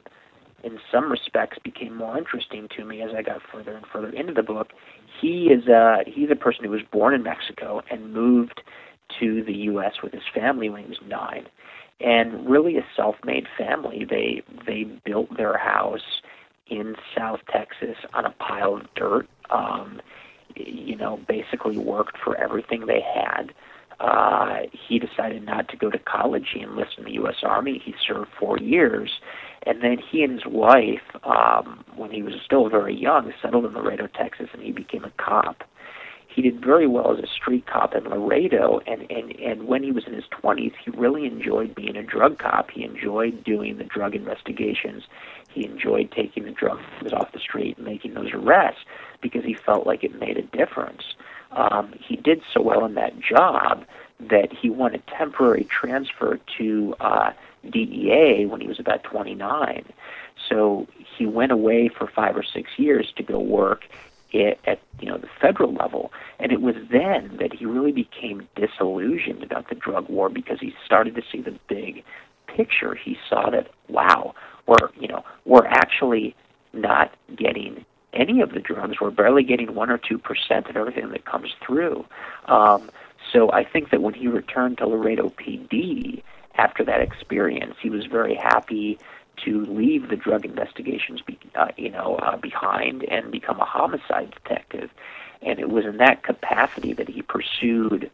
in 0.63 0.79
some 0.91 1.12
respects 1.12 1.58
became 1.63 1.96
more 1.96 2.17
interesting 2.17 2.67
to 2.75 2.86
me 2.86 3.01
as 3.01 3.12
I 3.15 3.22
got 3.22 3.41
further 3.51 3.75
and 3.75 3.86
further 3.86 4.10
into 4.10 4.34
the 4.34 4.44
book. 4.44 4.70
He 5.22 5.46
is 5.48 5.67
a 5.67 6.03
he's 6.05 6.29
a 6.32 6.36
person 6.36 6.65
who 6.65 6.72
was 6.72 6.82
born 6.91 7.13
in 7.13 7.24
Mexico 7.24 7.82
and 7.89 8.13
moved 8.13 8.62
to 9.20 9.44
the 9.44 9.54
U.S. 9.54 9.94
with 10.04 10.14
his 10.14 10.24
family 10.34 10.70
when 10.70 10.84
he 10.84 10.90
was 10.90 11.00
nine, 11.08 11.48
and 12.00 12.50
really 12.50 12.78
a 12.78 12.86
self-made 12.96 13.48
family. 13.58 14.06
They 14.10 14.42
they 14.66 14.84
built 14.84 15.36
their 15.38 15.58
house 15.58 16.22
in 16.68 16.96
South 17.16 17.40
Texas 17.52 17.98
on 18.14 18.26
a 18.26 18.32
pile 18.32 18.76
of 18.76 18.94
dirt. 18.96 19.28
Um, 19.50 20.02
you 20.56 20.96
know, 20.96 21.20
basically 21.28 21.78
worked 21.78 22.18
for 22.24 22.36
everything 22.38 22.86
they 22.86 23.02
had. 23.02 23.54
Uh, 24.00 24.62
he 24.72 25.00
decided 25.00 25.46
not 25.46 25.70
to 25.70 25.78
go 25.78 25.90
to 25.90 26.00
college. 26.00 26.48
He 26.54 26.62
enlisted 26.62 27.00
in 27.00 27.06
the 27.06 27.12
U.S. 27.14 27.38
Army. 27.44 27.82
He 27.84 27.94
served 28.06 28.30
four 28.38 28.58
years, 28.58 29.10
and 29.66 29.82
then 29.82 29.98
he 29.98 30.24
and 30.24 30.34
his 30.34 30.46
wife, 30.46 31.02
um, 31.24 31.84
when 31.96 32.12
he 32.12 32.22
was 32.22 32.34
still 32.44 32.70
very 32.70 32.96
young, 32.96 33.32
settled 33.42 33.66
in 33.66 33.74
Laredo, 33.74 34.08
Texas, 34.08 34.48
and 34.54 34.62
he 34.62 34.72
became 34.72 35.06
a 35.06 35.12
cop. 35.18 35.64
He 36.36 36.42
did 36.42 36.60
very 36.60 36.86
well 36.86 37.13
as 37.18 37.24
a 37.24 37.27
street 37.27 37.65
cop 37.65 37.96
in 37.96 38.04
Laredo, 38.04 38.82
and, 38.86 39.10
and, 39.10 39.39
and 39.39 39.68
when 39.68 39.84
he 39.84 39.94
was 39.94 40.04
in 40.06 40.13
his 40.13 40.25
20s, 40.25 40.74
he 40.84 40.92
really 40.92 41.25
enjoyed 41.25 41.74
being 41.74 41.96
a 41.96 42.04
drug 42.04 42.39
cop. 42.39 42.72
He 42.72 42.84
enjoyed 42.84 43.42
doing 43.46 43.77
the 43.77 43.86
drug 43.86 44.15
investigations. 44.15 45.04
He 45.50 45.65
enjoyed 45.65 46.12
taking 46.12 46.44
the 46.44 46.51
drugs 46.51 46.84
off 47.13 47.32
the 47.32 47.39
street 47.39 47.77
and 47.77 47.86
making 47.86 48.15
those 48.15 48.34
arrests 48.34 48.82
because 49.22 49.46
he 49.46 49.54
felt 49.54 49.88
like 49.88 50.04
it 50.04 50.20
made 50.20 50.38
a 50.38 50.42
difference. 50.42 51.04
Um, 51.51 51.94
he 52.06 52.18
did 52.18 52.42
so 52.54 52.62
well 52.62 52.84
in 52.84 52.96
that 52.96 53.18
job 53.18 53.86
that 54.20 54.51
he 54.51 54.70
won 54.70 54.94
a 54.94 55.00
temporary 55.18 55.63
transfer 55.63 56.38
to 56.58 56.96
uh, 57.00 57.32
DEA 57.70 58.46
when 58.46 58.60
he 58.60 58.68
was 58.68 58.82
about 58.82 59.04
29. 59.04 59.86
So 60.50 60.86
he 61.18 61.25
went 61.25 61.54
away 61.54 61.88
for 61.88 62.08
five 62.08 62.36
or 62.36 62.44
six 62.44 62.72
years 62.77 63.13
to 63.15 63.24
go 63.24 63.39
work 63.39 63.86
at 64.44 64.80
you 65.00 65.10
know 65.10 65.18
the 65.18 65.30
federal 65.42 65.74
level. 65.74 66.12
And 66.39 66.51
it 66.51 66.62
was 66.62 66.75
then 66.92 67.38
that 67.39 67.54
he 67.54 67.65
really 67.65 67.92
became 67.92 68.48
disillusioned 68.56 69.44
about 69.44 69.70
the 69.70 69.75
drug 69.75 70.10
war 70.10 70.30
because 70.30 70.60
he 70.60 70.74
started 70.86 71.15
to 71.15 71.22
see 71.32 71.42
the 71.42 71.58
big 71.68 72.04
picture. 72.48 72.96
He 72.96 73.18
saw 73.30 73.50
that 73.50 73.70
wow 73.89 74.34
we're 74.68 74.89
you 75.00 75.08
know 75.08 75.24
we're 75.46 75.68
actually 75.68 76.36
not 76.74 77.12
getting 77.36 77.86
any 78.13 78.42
of 78.42 78.51
the 78.51 78.60
drugs. 78.60 78.96
We're 79.01 79.12
barely 79.12 79.44
getting 79.44 79.75
one 79.75 79.89
or 79.89 79.98
two 79.98 80.18
percent 80.18 80.68
of 80.68 80.75
everything 80.75 81.10
that 81.10 81.25
comes 81.25 81.54
through. 81.65 82.06
Um, 82.46 82.89
so 83.34 83.51
I 83.51 83.63
think 83.63 83.89
that 83.89 84.01
when 84.01 84.13
he 84.13 84.27
returned 84.27 84.77
to 84.77 84.88
Laredo 84.88 85.30
PD 85.30 86.22
after 86.58 86.86
that 86.86 87.01
experience 87.01 87.75
he 87.82 87.89
was 87.89 88.06
very 88.06 88.36
happy 88.36 88.98
to 89.44 89.65
leave 89.65 90.10
the 90.10 90.15
drug 90.15 90.46
investigations, 90.46 91.22
be, 91.22 91.38
uh, 91.56 91.68
you 91.77 91.89
know, 91.89 92.15
uh, 92.18 92.38
behind 92.38 93.04
and 93.04 93.32
become 93.32 93.60
a 93.60 93.65
homicide 93.65 94.32
detective. 94.32 94.89
And 95.42 95.60
it 95.60 95.70
was 95.70 95.86
in 95.86 95.98
that 95.98 96.24
capacity 96.24 96.94
that 96.94 97.10
he 97.10 97.22
pursued 97.22 98.10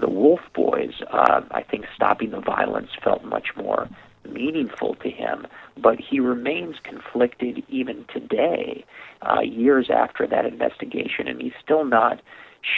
the 0.00 0.08
Wolf 0.08 0.40
Boys. 0.54 0.94
Uh, 1.10 1.42
I 1.50 1.62
think 1.62 1.86
stopping 1.94 2.30
the 2.30 2.40
violence 2.40 2.90
felt 3.02 3.24
much 3.24 3.48
more 3.56 3.88
meaningful 4.30 4.94
to 4.96 5.10
him, 5.10 5.46
but 5.76 6.00
he 6.00 6.18
remains 6.20 6.76
conflicted 6.82 7.62
even 7.68 8.04
today, 8.12 8.84
uh, 9.22 9.40
years 9.40 9.90
after 9.90 10.26
that 10.26 10.46
investigation, 10.46 11.28
and 11.28 11.42
he's 11.42 11.52
still 11.62 11.84
not 11.84 12.20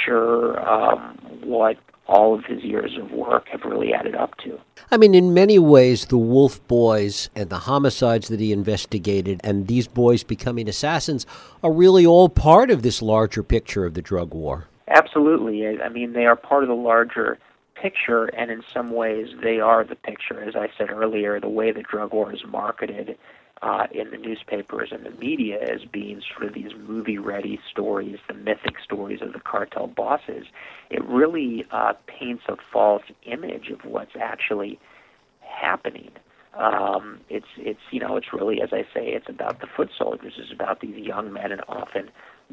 sure 0.04 0.60
um, 0.68 1.16
what 1.42 1.76
all 2.08 2.34
of 2.34 2.44
his 2.44 2.62
years 2.62 2.96
of 3.00 3.10
work 3.10 3.48
have 3.48 3.62
really 3.64 3.92
added 3.92 4.14
up 4.14 4.36
to. 4.38 4.58
I 4.90 4.96
mean, 4.96 5.14
in 5.14 5.34
many 5.34 5.58
ways, 5.58 6.06
the 6.06 6.18
Wolf 6.18 6.64
Boys 6.68 7.28
and 7.34 7.50
the 7.50 7.58
homicides 7.58 8.28
that 8.28 8.40
he 8.40 8.52
investigated 8.52 9.40
and 9.42 9.66
these 9.66 9.88
boys 9.88 10.22
becoming 10.22 10.68
assassins 10.68 11.26
are 11.62 11.72
really 11.72 12.06
all 12.06 12.28
part 12.28 12.70
of 12.70 12.82
this 12.82 13.02
larger 13.02 13.42
picture 13.42 13.84
of 13.84 13.94
the 13.94 14.02
drug 14.02 14.32
war. 14.32 14.68
Absolutely. 14.88 15.66
I 15.66 15.88
mean, 15.88 16.12
they 16.12 16.26
are 16.26 16.36
part 16.36 16.62
of 16.62 16.68
the 16.68 16.74
larger 16.74 17.38
picture, 17.74 18.26
and 18.26 18.50
in 18.50 18.62
some 18.72 18.90
ways, 18.90 19.28
they 19.42 19.58
are 19.60 19.84
the 19.84 19.96
picture. 19.96 20.40
As 20.40 20.54
I 20.54 20.68
said 20.78 20.90
earlier, 20.90 21.40
the 21.40 21.48
way 21.48 21.72
the 21.72 21.82
drug 21.82 22.12
war 22.12 22.32
is 22.32 22.44
marketed 22.46 23.18
uh, 23.62 23.86
in 23.90 24.10
the 24.10 24.18
newspapers 24.18 24.90
and 24.92 25.04
the 25.04 25.10
media 25.10 25.58
as 25.62 25.84
being 25.84 26.20
sort 26.32 26.46
of 26.46 26.54
these 26.54 26.72
movie 26.86 27.18
ready 27.18 27.58
stories, 27.70 28.18
the 28.28 28.34
mythic 28.34 28.74
stories 28.84 29.22
of 29.22 29.32
the 29.32 29.40
cartel 29.40 29.86
bosses, 29.86 30.46
it 30.90 31.02
really 31.04 31.64
uh, 31.70 31.94
paints 32.06 32.44
a 32.48 32.56
false 32.72 33.04
image 33.24 33.68
of 33.70 33.84
what's 33.84 34.14
actually 34.20 34.78
happening. 35.40 36.10
Um, 36.54 37.20
it's 37.28 37.46
it's 37.58 37.80
you 37.90 38.00
know 38.00 38.16
it's 38.16 38.32
really 38.32 38.62
as 38.62 38.70
I 38.72 38.82
say 38.94 39.08
it's 39.08 39.28
about 39.28 39.60
the 39.60 39.66
foot 39.66 39.90
soldiers. 39.96 40.34
It's 40.38 40.52
about 40.52 40.80
these 40.80 40.96
young 40.96 41.32
men 41.32 41.52
and 41.52 41.62
often 41.68 42.10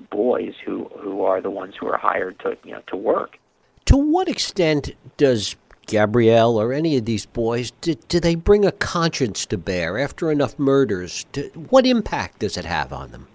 boys 0.10 0.54
who 0.66 0.90
who 1.00 1.24
are 1.24 1.42
the 1.42 1.50
ones 1.50 1.76
who 1.80 1.88
are 1.88 1.98
hired 1.98 2.40
to 2.40 2.58
you 2.64 2.74
know 2.74 2.82
to 2.88 2.98
work. 2.98 3.38
To 3.86 3.98
what 3.98 4.28
extent 4.28 4.92
does 5.18 5.56
Gabriel 5.86 6.58
or 6.58 6.74
any 6.74 6.98
of 6.98 7.06
these 7.06 7.26
boys, 7.26 7.72
do, 7.82 7.96
do 7.96 8.20
they 8.20 8.36
bring 8.36 8.66
a 8.66 8.72
conscience 8.72 9.46
to 9.48 9.58
bear 9.58 9.98
after 9.98 10.32
enough 10.32 10.58
murders? 10.58 11.26
Do, 11.32 11.44
what 11.70 11.86
impact 11.86 12.40
does 12.40 12.58
it 12.58 12.66
have 12.66 12.94
on 12.94 13.12
them? 13.12 13.28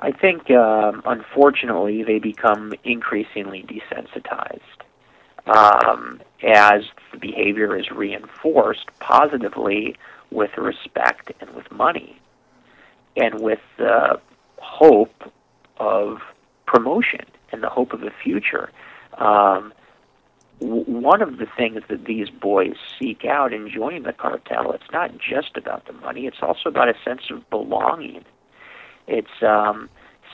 I 0.00 0.12
think, 0.12 0.50
um, 0.50 1.02
unfortunately, 1.04 2.04
they 2.04 2.18
become 2.18 2.72
increasingly 2.84 3.64
desensitized. 3.64 4.60
Um, 5.46 6.20
as 6.46 6.82
the 7.10 7.18
behavior 7.18 7.74
is 7.74 7.90
reinforced 7.90 8.86
positively 9.00 9.96
with 10.30 10.50
respect 10.58 11.32
and 11.40 11.54
with 11.54 11.70
money, 11.72 12.20
and 13.16 13.40
with 13.40 13.60
the 13.78 14.20
hope 14.58 15.32
of 15.78 16.18
promotion 16.66 17.24
and 17.50 17.62
the 17.62 17.70
hope 17.70 17.92
of 17.94 18.02
a 18.02 18.10
future. 18.22 18.70
Um, 19.16 19.72
one 20.60 21.22
of 21.22 21.38
the 21.38 21.46
things 21.56 21.82
that 21.88 22.04
these 22.04 22.30
boys 22.30 22.74
seek 22.98 23.24
out 23.24 23.52
in 23.52 23.70
joining 23.70 24.02
the 24.02 24.12
cartel, 24.12 24.72
it's 24.72 24.90
not 24.92 25.12
just 25.18 25.56
about 25.56 25.86
the 25.86 25.92
money, 25.92 26.26
it's 26.26 26.42
also 26.42 26.68
about 26.68 26.88
a 26.88 26.94
sense 27.04 27.22
of 27.30 27.48
belonging. 27.50 28.24
It's 29.06 29.42
um, 29.42 29.88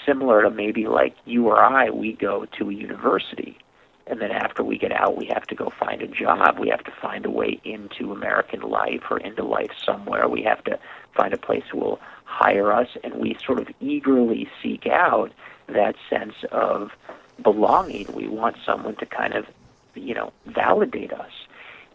similar 0.06 0.42
to 0.42 0.50
maybe 0.50 0.86
like 0.86 1.14
you 1.24 1.46
or 1.48 1.62
I, 1.62 1.90
we 1.90 2.12
go 2.12 2.46
to 2.58 2.70
a 2.70 2.72
university, 2.72 3.58
and 4.06 4.20
then 4.20 4.30
after 4.30 4.62
we 4.62 4.78
get 4.78 4.92
out, 4.92 5.16
we 5.16 5.26
have 5.26 5.46
to 5.46 5.54
go 5.54 5.72
find 5.78 6.02
a 6.02 6.06
job. 6.06 6.58
We 6.58 6.68
have 6.68 6.84
to 6.84 6.92
find 7.02 7.24
a 7.24 7.30
way 7.30 7.60
into 7.64 8.12
American 8.12 8.60
life 8.60 9.02
or 9.10 9.18
into 9.18 9.44
life 9.44 9.70
somewhere. 9.84 10.28
We 10.28 10.42
have 10.42 10.62
to 10.64 10.78
find 11.14 11.32
a 11.32 11.38
place 11.38 11.64
who 11.70 11.78
will 11.78 12.00
hire 12.24 12.72
us, 12.72 12.88
and 13.02 13.14
we 13.14 13.36
sort 13.44 13.60
of 13.60 13.68
eagerly 13.80 14.48
seek 14.62 14.86
out 14.86 15.32
that 15.68 15.96
sense 16.10 16.34
of 16.50 16.90
belonging. 17.42 18.12
We 18.12 18.28
want 18.28 18.56
someone 18.64 18.96
to 18.96 19.06
kind 19.06 19.34
of 19.34 19.46
you 19.94 20.14
know, 20.14 20.32
validate 20.46 21.12
us. 21.12 21.30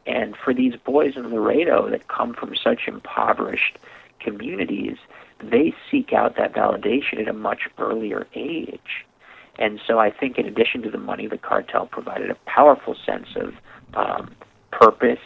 And 0.05 0.35
for 0.43 0.53
these 0.53 0.73
boys 0.75 1.13
in 1.15 1.29
Laredo 1.29 1.89
that 1.89 2.07
come 2.07 2.33
from 2.33 2.55
such 2.55 2.87
impoverished 2.87 3.77
communities, 4.19 4.97
they 5.41 5.73
seek 5.89 6.13
out 6.13 6.35
that 6.37 6.53
validation 6.53 7.21
at 7.21 7.27
a 7.27 7.33
much 7.33 7.67
earlier 7.77 8.27
age. 8.33 9.05
And 9.57 9.79
so 9.85 9.99
I 9.99 10.09
think, 10.09 10.37
in 10.37 10.45
addition 10.45 10.81
to 10.83 10.89
the 10.89 10.97
money, 10.97 11.27
the 11.27 11.37
cartel 11.37 11.85
provided 11.85 12.29
a 12.29 12.35
powerful 12.45 12.95
sense 13.05 13.27
of 13.35 13.53
um, 13.93 14.33
purpose 14.71 15.19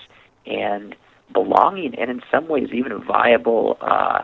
and 0.46 0.96
belonging, 1.32 1.96
and 1.96 2.10
in 2.10 2.22
some 2.32 2.48
ways, 2.48 2.70
even 2.74 2.92
a 2.92 3.00
viable 3.00 3.78
uh, 3.82 4.24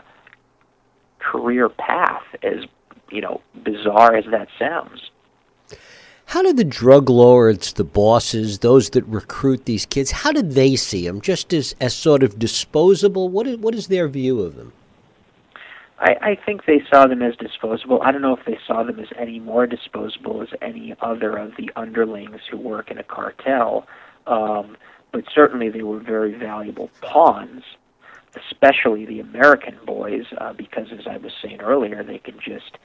career 1.19 1.69
path, 1.69 2.23
as 2.43 2.65
you 3.11 3.21
know, 3.21 3.41
bizarre 3.63 4.15
as 4.15 4.25
that 4.31 4.47
sounds. 4.57 5.09
How 6.29 6.43
do 6.43 6.53
the 6.53 6.63
drug 6.63 7.09
lords, 7.09 7.73
the 7.73 7.83
bosses, 7.83 8.59
those 8.59 8.91
that 8.91 9.03
recruit 9.05 9.65
these 9.65 9.87
kids, 9.87 10.11
how 10.11 10.31
do 10.31 10.43
they 10.43 10.75
see 10.75 11.07
them? 11.07 11.21
Just 11.21 11.51
as, 11.53 11.75
as 11.81 11.95
sort 11.95 12.21
of 12.21 12.37
disposable? 12.37 13.29
What 13.29 13.47
is, 13.47 13.57
what 13.57 13.73
is 13.73 13.87
their 13.87 14.07
view 14.07 14.41
of 14.41 14.55
them? 14.55 14.71
I, 15.97 16.15
I 16.21 16.35
think 16.35 16.65
they 16.65 16.83
saw 16.87 17.07
them 17.07 17.23
as 17.23 17.35
disposable. 17.37 18.03
I 18.03 18.11
don't 18.11 18.21
know 18.21 18.35
if 18.35 18.45
they 18.45 18.59
saw 18.67 18.83
them 18.83 18.99
as 18.99 19.07
any 19.17 19.39
more 19.39 19.65
disposable 19.65 20.43
as 20.43 20.49
any 20.61 20.95
other 21.01 21.35
of 21.35 21.53
the 21.57 21.71
underlings 21.75 22.41
who 22.51 22.57
work 22.57 22.91
in 22.91 22.99
a 22.99 23.03
cartel, 23.03 23.87
um, 24.27 24.77
but 25.11 25.23
certainly 25.33 25.69
they 25.69 25.81
were 25.81 25.99
very 25.99 26.35
valuable 26.35 26.91
pawns, 27.01 27.63
especially 28.35 29.03
the 29.03 29.19
American 29.19 29.79
boys, 29.83 30.25
uh, 30.37 30.53
because 30.53 30.89
as 30.91 31.07
I 31.07 31.17
was 31.17 31.31
saying 31.41 31.59
earlier, 31.61 32.03
they 32.03 32.19
can 32.19 32.39
just 32.39 32.77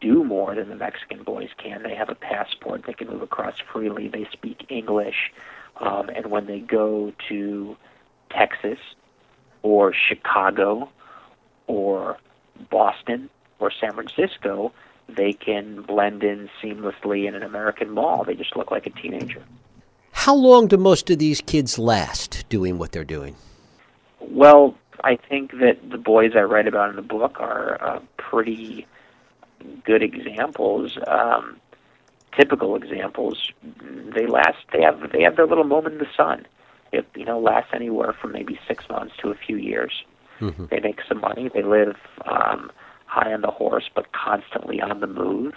do 0.00 0.24
more 0.24 0.54
than 0.54 0.68
the 0.68 0.76
Mexican 0.76 1.22
boys 1.22 1.50
can. 1.56 1.82
They 1.82 1.94
have 1.94 2.08
a 2.08 2.14
passport, 2.14 2.84
they 2.86 2.92
can 2.92 3.08
move 3.08 3.22
across 3.22 3.58
freely, 3.72 4.08
they 4.08 4.26
speak 4.32 4.66
English, 4.68 5.32
um, 5.78 6.08
and 6.08 6.26
when 6.26 6.46
they 6.46 6.60
go 6.60 7.12
to 7.28 7.76
Texas 8.30 8.78
or 9.62 9.92
Chicago 9.92 10.90
or 11.66 12.18
Boston 12.70 13.30
or 13.58 13.70
San 13.70 13.92
Francisco, 13.92 14.72
they 15.08 15.32
can 15.32 15.82
blend 15.82 16.22
in 16.24 16.50
seamlessly 16.62 17.28
in 17.28 17.34
an 17.34 17.42
American 17.42 17.90
mall. 17.90 18.24
They 18.24 18.34
just 18.34 18.56
look 18.56 18.70
like 18.70 18.86
a 18.86 18.90
teenager. 18.90 19.42
How 20.12 20.34
long 20.34 20.66
do 20.66 20.76
most 20.76 21.10
of 21.10 21.18
these 21.18 21.40
kids 21.40 21.78
last 21.78 22.48
doing 22.48 22.78
what 22.78 22.92
they're 22.92 23.04
doing? 23.04 23.36
Well, 24.20 24.74
I 25.04 25.16
think 25.16 25.52
that 25.60 25.78
the 25.88 25.98
boys 25.98 26.32
I 26.34 26.40
write 26.42 26.66
about 26.66 26.90
in 26.90 26.96
the 26.96 27.02
book 27.02 27.38
are 27.38 27.80
uh, 27.80 28.00
pretty 28.16 28.86
good 29.84 30.02
examples. 30.02 30.98
Um, 31.06 31.60
typical 32.36 32.76
examples. 32.76 33.50
They 34.14 34.26
last. 34.26 34.58
They 34.72 34.82
have. 34.82 35.12
They 35.12 35.22
have 35.22 35.36
their 35.36 35.46
little 35.46 35.64
moment 35.64 35.94
in 35.94 36.00
the 36.00 36.08
sun. 36.16 36.46
It 36.92 37.06
you 37.14 37.24
know 37.24 37.38
lasts 37.38 37.70
anywhere 37.74 38.12
from 38.12 38.32
maybe 38.32 38.58
six 38.68 38.88
months 38.88 39.14
to 39.22 39.30
a 39.30 39.34
few 39.34 39.56
years. 39.56 40.04
Mm-hmm. 40.40 40.66
They 40.70 40.80
make 40.80 41.00
some 41.08 41.20
money. 41.20 41.50
They 41.52 41.62
live 41.62 41.96
um, 42.26 42.70
high 43.06 43.32
on 43.32 43.40
the 43.40 43.50
horse, 43.50 43.88
but 43.94 44.12
constantly 44.12 44.80
on 44.80 45.00
the 45.00 45.06
move. 45.06 45.54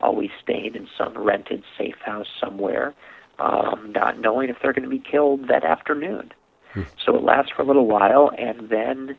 Always 0.00 0.30
staying 0.42 0.74
in 0.74 0.88
some 0.98 1.16
rented 1.16 1.62
safe 1.78 1.98
house 2.04 2.26
somewhere, 2.40 2.92
um, 3.38 3.92
not 3.94 4.18
knowing 4.18 4.48
if 4.48 4.56
they're 4.60 4.72
going 4.72 4.82
to 4.82 4.88
be 4.88 4.98
killed 4.98 5.48
that 5.48 5.64
afternoon. 5.64 6.32
Hmm. 6.72 6.82
So 7.04 7.16
it 7.16 7.22
lasts 7.22 7.52
for 7.54 7.62
a 7.62 7.64
little 7.64 7.86
while, 7.86 8.30
and 8.36 8.68
then, 8.68 9.16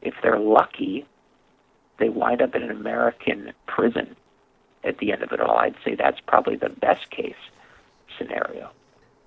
if 0.00 0.14
they're 0.22 0.38
lucky, 0.38 1.04
they 1.98 2.08
wind 2.08 2.42
up 2.42 2.54
in 2.54 2.62
an 2.62 2.70
American 2.70 3.52
prison 3.66 4.16
at 4.84 4.98
the 4.98 5.12
end 5.12 5.22
of 5.22 5.32
it 5.32 5.40
all. 5.40 5.56
I'd 5.56 5.76
say 5.84 5.94
that's 5.94 6.20
probably 6.20 6.56
the 6.56 6.68
best 6.68 7.10
case 7.10 7.34
scenario. 8.16 8.70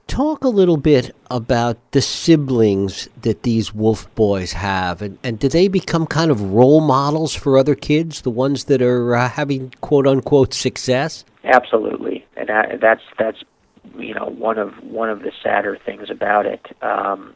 Talk 0.08 0.44
a 0.44 0.50
little 0.50 0.78
bit 0.78 1.16
about 1.30 1.78
the 1.92 2.02
siblings 2.02 3.08
that 3.22 3.44
these 3.44 3.76
wolf 3.76 4.14
boys 4.16 4.54
have, 4.54 5.04
and, 5.04 5.20
and 5.24 5.38
do 5.38 5.48
they 5.48 5.68
become 5.68 6.08
kind 6.08 6.32
of 6.32 6.42
role 6.42 6.82
models 6.82 7.36
for 7.36 7.60
other 7.60 7.76
kids, 7.76 8.22
the 8.22 8.32
ones 8.32 8.64
that 8.66 8.82
are 8.82 9.16
uh, 9.16 9.30
having 9.30 9.72
quote 9.82 10.08
unquote 10.08 10.56
success? 10.56 11.26
Absolutely, 11.44 12.26
and 12.36 12.50
that's 12.82 13.04
that's 13.20 13.44
you 14.00 14.16
know 14.16 14.26
one 14.26 14.58
of 14.58 14.74
one 14.84 15.12
of 15.12 15.22
the 15.22 15.32
sadder 15.44 15.78
things 15.86 16.10
about 16.10 16.48
it. 16.48 16.66
Um, 16.82 17.36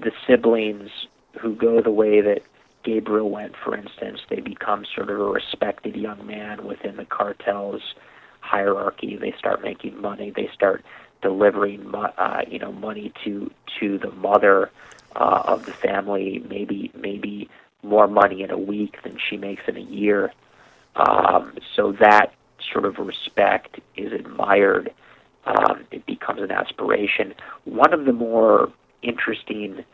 the 0.00 0.12
siblings 0.26 0.90
who 1.38 1.54
go 1.54 1.82
the 1.82 1.90
way 1.90 2.22
that 2.22 2.42
Gabriel 2.82 3.30
went, 3.30 3.54
for 3.62 3.76
instance, 3.76 4.20
they 4.28 4.40
become 4.40 4.84
sort 4.94 5.10
of 5.10 5.20
a 5.20 5.24
respected 5.24 5.96
young 5.96 6.26
man 6.26 6.64
within 6.64 6.96
the 6.96 7.04
cartel's 7.04 7.82
hierarchy. 8.40 9.16
They 9.16 9.34
start 9.38 9.62
making 9.62 10.00
money. 10.00 10.30
They 10.34 10.50
start 10.54 10.84
delivering, 11.22 11.94
uh, 11.94 12.42
you 12.48 12.58
know, 12.58 12.72
money 12.72 13.12
to 13.24 13.50
to 13.78 13.98
the 13.98 14.10
mother 14.12 14.70
uh, 15.16 15.42
of 15.46 15.66
the 15.66 15.72
family. 15.72 16.42
Maybe 16.48 16.90
maybe 16.94 17.48
more 17.82 18.06
money 18.06 18.42
in 18.42 18.50
a 18.50 18.58
week 18.58 19.02
than 19.02 19.18
she 19.18 19.36
makes 19.36 19.62
in 19.68 19.76
a 19.76 19.80
year. 19.80 20.32
Um, 20.96 21.56
so 21.76 21.92
that 21.92 22.32
sort 22.72 22.84
of 22.84 22.98
respect 22.98 23.80
is 23.96 24.12
admired. 24.12 24.92
Um, 25.46 25.84
it 25.90 26.04
becomes 26.06 26.42
an 26.42 26.50
aspiration. 26.50 27.34
One 27.64 27.92
of 27.92 28.04
the 28.04 28.12
more 28.12 28.70
interesting 29.02 29.84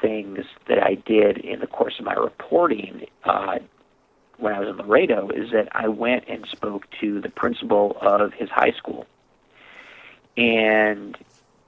things 0.00 0.44
that 0.66 0.82
I 0.82 0.94
did 0.94 1.38
in 1.38 1.60
the 1.60 1.66
course 1.66 1.98
of 1.98 2.04
my 2.04 2.14
reporting 2.14 3.06
uh, 3.24 3.58
when 4.38 4.54
I 4.54 4.60
was 4.60 4.68
in 4.68 4.76
Laredo 4.76 5.30
is 5.30 5.50
that 5.52 5.68
I 5.72 5.88
went 5.88 6.24
and 6.28 6.46
spoke 6.46 6.86
to 7.00 7.20
the 7.20 7.28
principal 7.28 7.96
of 8.00 8.32
his 8.32 8.48
high 8.48 8.72
school. 8.72 9.06
And 10.36 11.16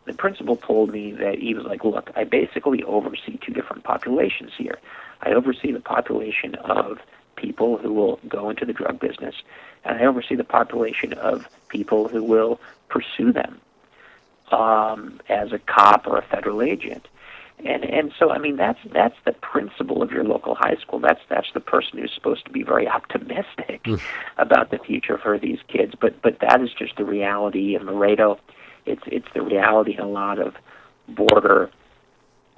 the 0.05 0.13
principal 0.15 0.57
told 0.57 0.93
me 0.93 1.13
that 1.13 1.39
he 1.39 1.55
was 1.55 1.65
like, 1.65 1.85
Look, 1.85 2.11
I 2.17 2.25
basically 2.25 2.83
oversee 2.85 3.39
two 3.45 3.53
different 3.53 3.85
populations 3.85 4.53
here. 4.57 4.79
I 5.21 5.33
oversee 5.33 5.73
the 5.73 5.81
population 5.81 6.55
of 6.55 6.99
people 7.37 7.79
who 7.79 7.93
will 7.93 8.21
go 8.29 8.51
into 8.51 8.65
the 8.65 8.73
drug 8.73 9.01
business, 9.01 9.35
and 9.85 9.99
I 9.99 10.07
oversee 10.07 10.35
the 10.35 10.45
population 10.45 11.13
of 11.15 11.49
people 11.69 12.09
who 12.09 12.23
will 12.23 12.61
pursue 12.89 13.33
them 13.33 13.61
um, 14.53 15.21
as 15.29 15.53
a 15.53 15.59
cop 15.59 16.07
or 16.07 16.19
a 16.19 16.23
federal 16.23 16.63
agent 16.63 17.09
and 17.65 17.85
and 17.85 18.13
so 18.19 18.31
I 18.31 18.39
mean 18.39 18.57
that's 18.57 18.79
that's 18.93 19.17
the 19.25 19.33
principal 19.33 20.03
of 20.03 20.11
your 20.11 20.25
local 20.25 20.55
high 20.55 20.77
school. 20.81 20.99
That's 20.99 21.21
that's 21.29 21.49
the 21.55 21.61
person 21.61 21.99
who's 21.99 22.13
supposed 22.15 22.45
to 22.47 22.51
be 22.51 22.63
very 22.63 22.89
optimistic 22.89 23.83
mm. 23.85 24.01
about 24.39 24.71
the 24.71 24.79
future 24.79 25.19
for 25.19 25.39
these 25.39 25.59
kids. 25.69 25.95
But 26.01 26.21
but 26.23 26.39
that 26.41 26.61
is 26.63 26.71
just 26.79 26.97
the 26.97 27.05
reality 27.05 27.77
in 27.77 27.87
Laredo. 27.87 28.39
It's 28.87 29.03
it's 29.07 29.29
the 29.35 29.43
reality 29.43 29.95
in 29.95 30.01
a 30.01 30.09
lot 30.09 30.39
of 30.39 30.55
border 31.09 31.71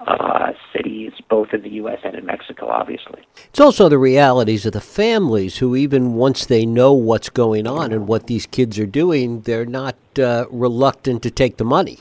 uh, 0.07 0.53
cities, 0.74 1.12
both 1.29 1.53
in 1.53 1.62
the 1.62 1.70
U.S. 1.70 2.00
and 2.05 2.14
in 2.16 2.27
Mexico, 2.27 2.68
obviously. 2.68 3.22
It's 3.48 3.61
also 3.61 3.88
the 3.88 3.98
realities 3.98 4.66
of 4.66 4.72
the 4.72 4.81
families 4.81 5.59
who, 5.59 5.77
even 5.77 6.14
once 6.14 6.46
they 6.46 6.66
know 6.66 6.92
what's 6.92 7.29
going 7.29 7.66
on 7.66 7.92
and 7.92 8.09
what 8.09 8.27
these 8.27 8.46
kids 8.46 8.79
are 8.79 8.87
doing, 8.87 9.42
they're 9.42 9.66
not 9.66 9.96
uh, 10.18 10.46
reluctant 10.50 11.22
to 11.22 11.31
take 11.31 11.57
the 11.57 11.64
money. 11.64 12.00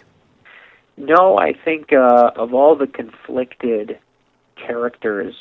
No, 0.98 1.38
I 1.38 1.54
think 1.54 1.94
uh, 1.94 2.32
of 2.36 2.54
all 2.54 2.76
the 2.76 2.88
conflicted 2.88 3.98
characters 4.56 5.34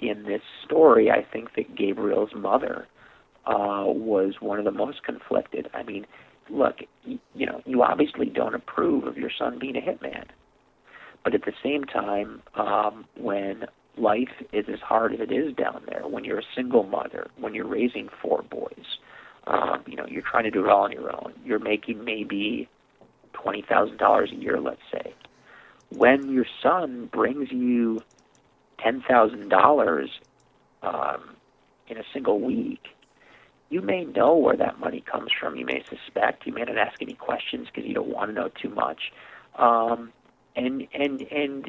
in 0.00 0.24
this 0.24 0.42
story, 0.64 1.10
I 1.10 1.24
think 1.32 1.54
that 1.56 1.74
Gabriel's 1.76 2.34
mother 2.34 2.86
uh, 3.46 3.84
was 3.86 4.34
one 4.40 4.58
of 4.58 4.64
the 4.64 4.70
most 4.70 5.02
conflicted. 5.02 5.68
I 5.74 5.82
mean, 5.82 6.06
look, 6.50 6.76
you, 7.04 7.18
you 7.34 7.46
know, 7.46 7.62
you 7.64 7.82
obviously 7.82 8.26
don't 8.26 8.54
approve 8.54 9.04
of 9.04 9.16
your 9.16 9.30
son 9.36 9.58
being 9.58 9.76
a 9.76 9.80
hitman, 9.80 10.26
but 11.24 11.34
at 11.34 11.44
the 11.44 11.52
same 11.62 11.84
time, 11.84 12.42
um, 12.54 13.04
when 13.16 13.64
life 13.96 14.30
is 14.52 14.66
as 14.72 14.80
hard 14.80 15.14
as 15.14 15.20
it 15.20 15.32
is 15.32 15.54
down 15.54 15.82
there, 15.88 16.06
when 16.06 16.24
you're 16.24 16.38
a 16.38 16.54
single 16.54 16.84
mother, 16.84 17.28
when 17.38 17.54
you're 17.54 17.66
raising 17.66 18.08
four 18.20 18.42
boys, 18.42 18.98
um, 19.46 19.82
you 19.86 19.96
know, 19.96 20.06
you're 20.08 20.22
trying 20.22 20.44
to 20.44 20.50
do 20.50 20.64
it 20.64 20.70
all 20.70 20.82
on 20.82 20.92
your 20.92 21.12
own. 21.12 21.32
You're 21.44 21.58
making 21.58 22.04
maybe 22.04 22.68
$20,000 23.44 24.32
a 24.32 24.36
year, 24.36 24.60
let's 24.60 24.80
say, 24.92 25.14
when 25.90 26.30
your 26.30 26.46
son 26.62 27.08
brings 27.12 27.50
you 27.50 28.00
$10,000 28.78 30.08
um, 30.82 31.36
in 31.88 31.96
a 31.98 32.02
single 32.12 32.40
week, 32.40 32.88
you 33.68 33.80
may 33.80 34.04
know 34.04 34.36
where 34.36 34.56
that 34.56 34.78
money 34.78 35.00
comes 35.00 35.30
from. 35.38 35.56
You 35.56 35.64
may 35.64 35.82
suspect. 35.88 36.46
You 36.46 36.52
may 36.52 36.62
not 36.62 36.76
ask 36.76 37.00
any 37.00 37.14
questions 37.14 37.68
because 37.68 37.88
you 37.88 37.94
don't 37.94 38.08
want 38.08 38.30
to 38.30 38.34
know 38.34 38.50
too 38.60 38.68
much. 38.68 39.12
Um, 39.56 40.12
and 40.54 40.86
and 40.92 41.22
and 41.22 41.66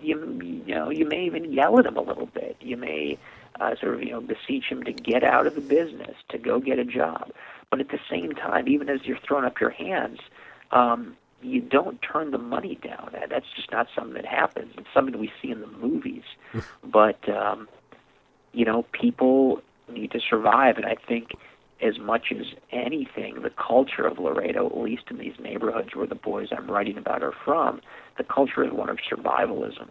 you 0.00 0.62
you 0.66 0.74
know 0.74 0.90
you 0.90 1.04
may 1.06 1.24
even 1.24 1.52
yell 1.52 1.78
at 1.78 1.86
him 1.86 1.96
a 1.96 2.00
little 2.00 2.26
bit. 2.26 2.56
You 2.60 2.76
may 2.76 3.18
uh, 3.60 3.74
sort 3.80 3.94
of 3.94 4.02
you 4.02 4.12
know 4.12 4.20
beseech 4.20 4.66
him 4.68 4.84
to 4.84 4.92
get 4.92 5.24
out 5.24 5.46
of 5.46 5.54
the 5.56 5.60
business, 5.60 6.14
to 6.28 6.38
go 6.38 6.60
get 6.60 6.78
a 6.78 6.84
job. 6.84 7.32
But 7.70 7.80
at 7.80 7.88
the 7.88 7.98
same 8.08 8.32
time, 8.32 8.68
even 8.68 8.88
as 8.88 9.00
you're 9.04 9.18
throwing 9.26 9.44
up 9.44 9.60
your 9.60 9.70
hands, 9.70 10.20
um, 10.72 11.16
you 11.42 11.60
don't 11.60 12.00
turn 12.02 12.30
the 12.30 12.38
money 12.38 12.78
down. 12.82 13.14
That's 13.28 13.46
just 13.54 13.70
not 13.72 13.88
something 13.94 14.14
that 14.14 14.26
happens. 14.26 14.72
It's 14.78 14.88
something 14.94 15.18
we 15.18 15.32
see 15.40 15.50
in 15.50 15.60
the 15.60 15.66
movies. 15.66 16.22
but 16.84 17.28
um, 17.28 17.68
you 18.52 18.64
know, 18.64 18.84
people 18.92 19.62
need 19.88 20.10
to 20.12 20.20
survive, 20.20 20.76
and 20.76 20.86
I 20.86 20.96
think 21.08 21.32
as 21.82 21.98
much 21.98 22.32
as 22.32 22.46
anything, 22.70 23.42
the 23.42 23.50
culture 23.50 24.06
of 24.06 24.18
Laredo, 24.18 24.66
at 24.66 24.78
least 24.78 25.04
in 25.10 25.18
these 25.18 25.34
neighborhoods 25.40 25.96
where 25.96 26.06
the 26.06 26.14
boys 26.14 26.48
I'm 26.56 26.70
writing 26.70 26.96
about 26.96 27.24
are 27.24 27.34
from, 27.44 27.80
the 28.18 28.24
culture 28.24 28.64
is 28.64 28.72
one 28.72 28.88
of 28.88 28.98
survivalism. 28.98 29.88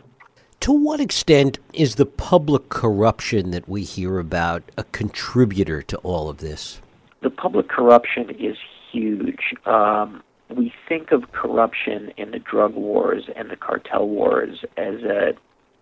To 0.62 0.72
what 0.72 1.00
extent 1.02 1.60
is 1.74 1.96
the 1.96 2.06
public 2.06 2.70
corruption 2.70 3.52
that 3.52 3.68
we 3.68 3.84
hear 3.84 4.20
about 4.20 4.64
a 4.78 4.84
contributor 4.86 5.82
to 5.82 5.98
all 5.98 6.30
of 6.30 6.38
this? 6.38 6.80
The 7.22 7.32
public 7.32 7.68
corruption 7.68 8.30
is 8.40 8.58
huge. 8.92 9.54
Um, 9.66 10.24
we 10.56 10.74
think 10.88 11.12
of 11.12 11.32
corruption 11.32 12.12
in 12.18 12.32
the 12.32 12.40
drug 12.40 12.74
wars 12.76 13.30
and 13.36 13.50
the 13.50 13.56
cartel 13.56 14.08
wars 14.08 14.64
as 14.78 15.02
a 15.04 15.34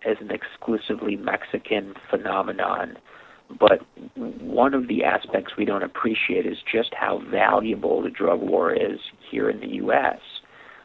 as 0.08 0.18
an 0.22 0.32
exclusively 0.32 1.18
Mexican 1.18 1.94
phenomenon. 2.10 2.98
But 3.60 3.82
one 4.16 4.74
of 4.74 4.88
the 4.88 5.04
aspects 5.04 5.54
we 5.58 5.66
don't 5.66 5.84
appreciate 5.84 6.46
is 6.46 6.58
just 6.72 6.94
how 6.94 7.22
valuable 7.30 8.02
the 8.02 8.10
drug 8.10 8.42
war 8.42 8.72
is 8.72 9.00
here 9.30 9.50
in 9.50 9.60
the 9.60 9.68
U.S. 9.76 10.20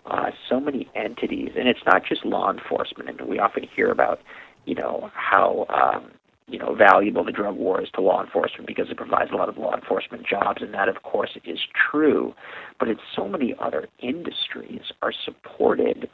Uh, 0.06 0.30
so 0.48 0.58
many 0.58 0.88
entities, 0.94 1.50
and 1.56 1.68
it's 1.68 1.84
not 1.86 2.04
just 2.04 2.24
law 2.24 2.50
enforcement. 2.50 3.20
And 3.20 3.28
we 3.28 3.38
often 3.38 3.64
hear 3.76 3.90
about, 3.90 4.20
you 4.64 4.74
know, 4.74 5.10
how 5.14 5.66
um, 5.68 6.10
you 6.46 6.58
know 6.58 6.74
valuable 6.74 7.24
the 7.24 7.32
drug 7.32 7.56
war 7.56 7.80
is 7.80 7.88
to 7.94 8.00
law 8.00 8.22
enforcement 8.22 8.66
because 8.66 8.90
it 8.90 8.96
provides 8.96 9.30
a 9.32 9.36
lot 9.36 9.48
of 9.48 9.56
law 9.58 9.74
enforcement 9.74 10.26
jobs, 10.26 10.62
and 10.62 10.74
that 10.74 10.88
of 10.88 11.02
course 11.02 11.36
is 11.44 11.58
true. 11.90 12.34
But 12.78 12.88
it's 12.88 13.00
so 13.14 13.28
many 13.28 13.54
other 13.58 13.88
industries 14.00 14.92
are 15.02 15.12
supported 15.24 16.08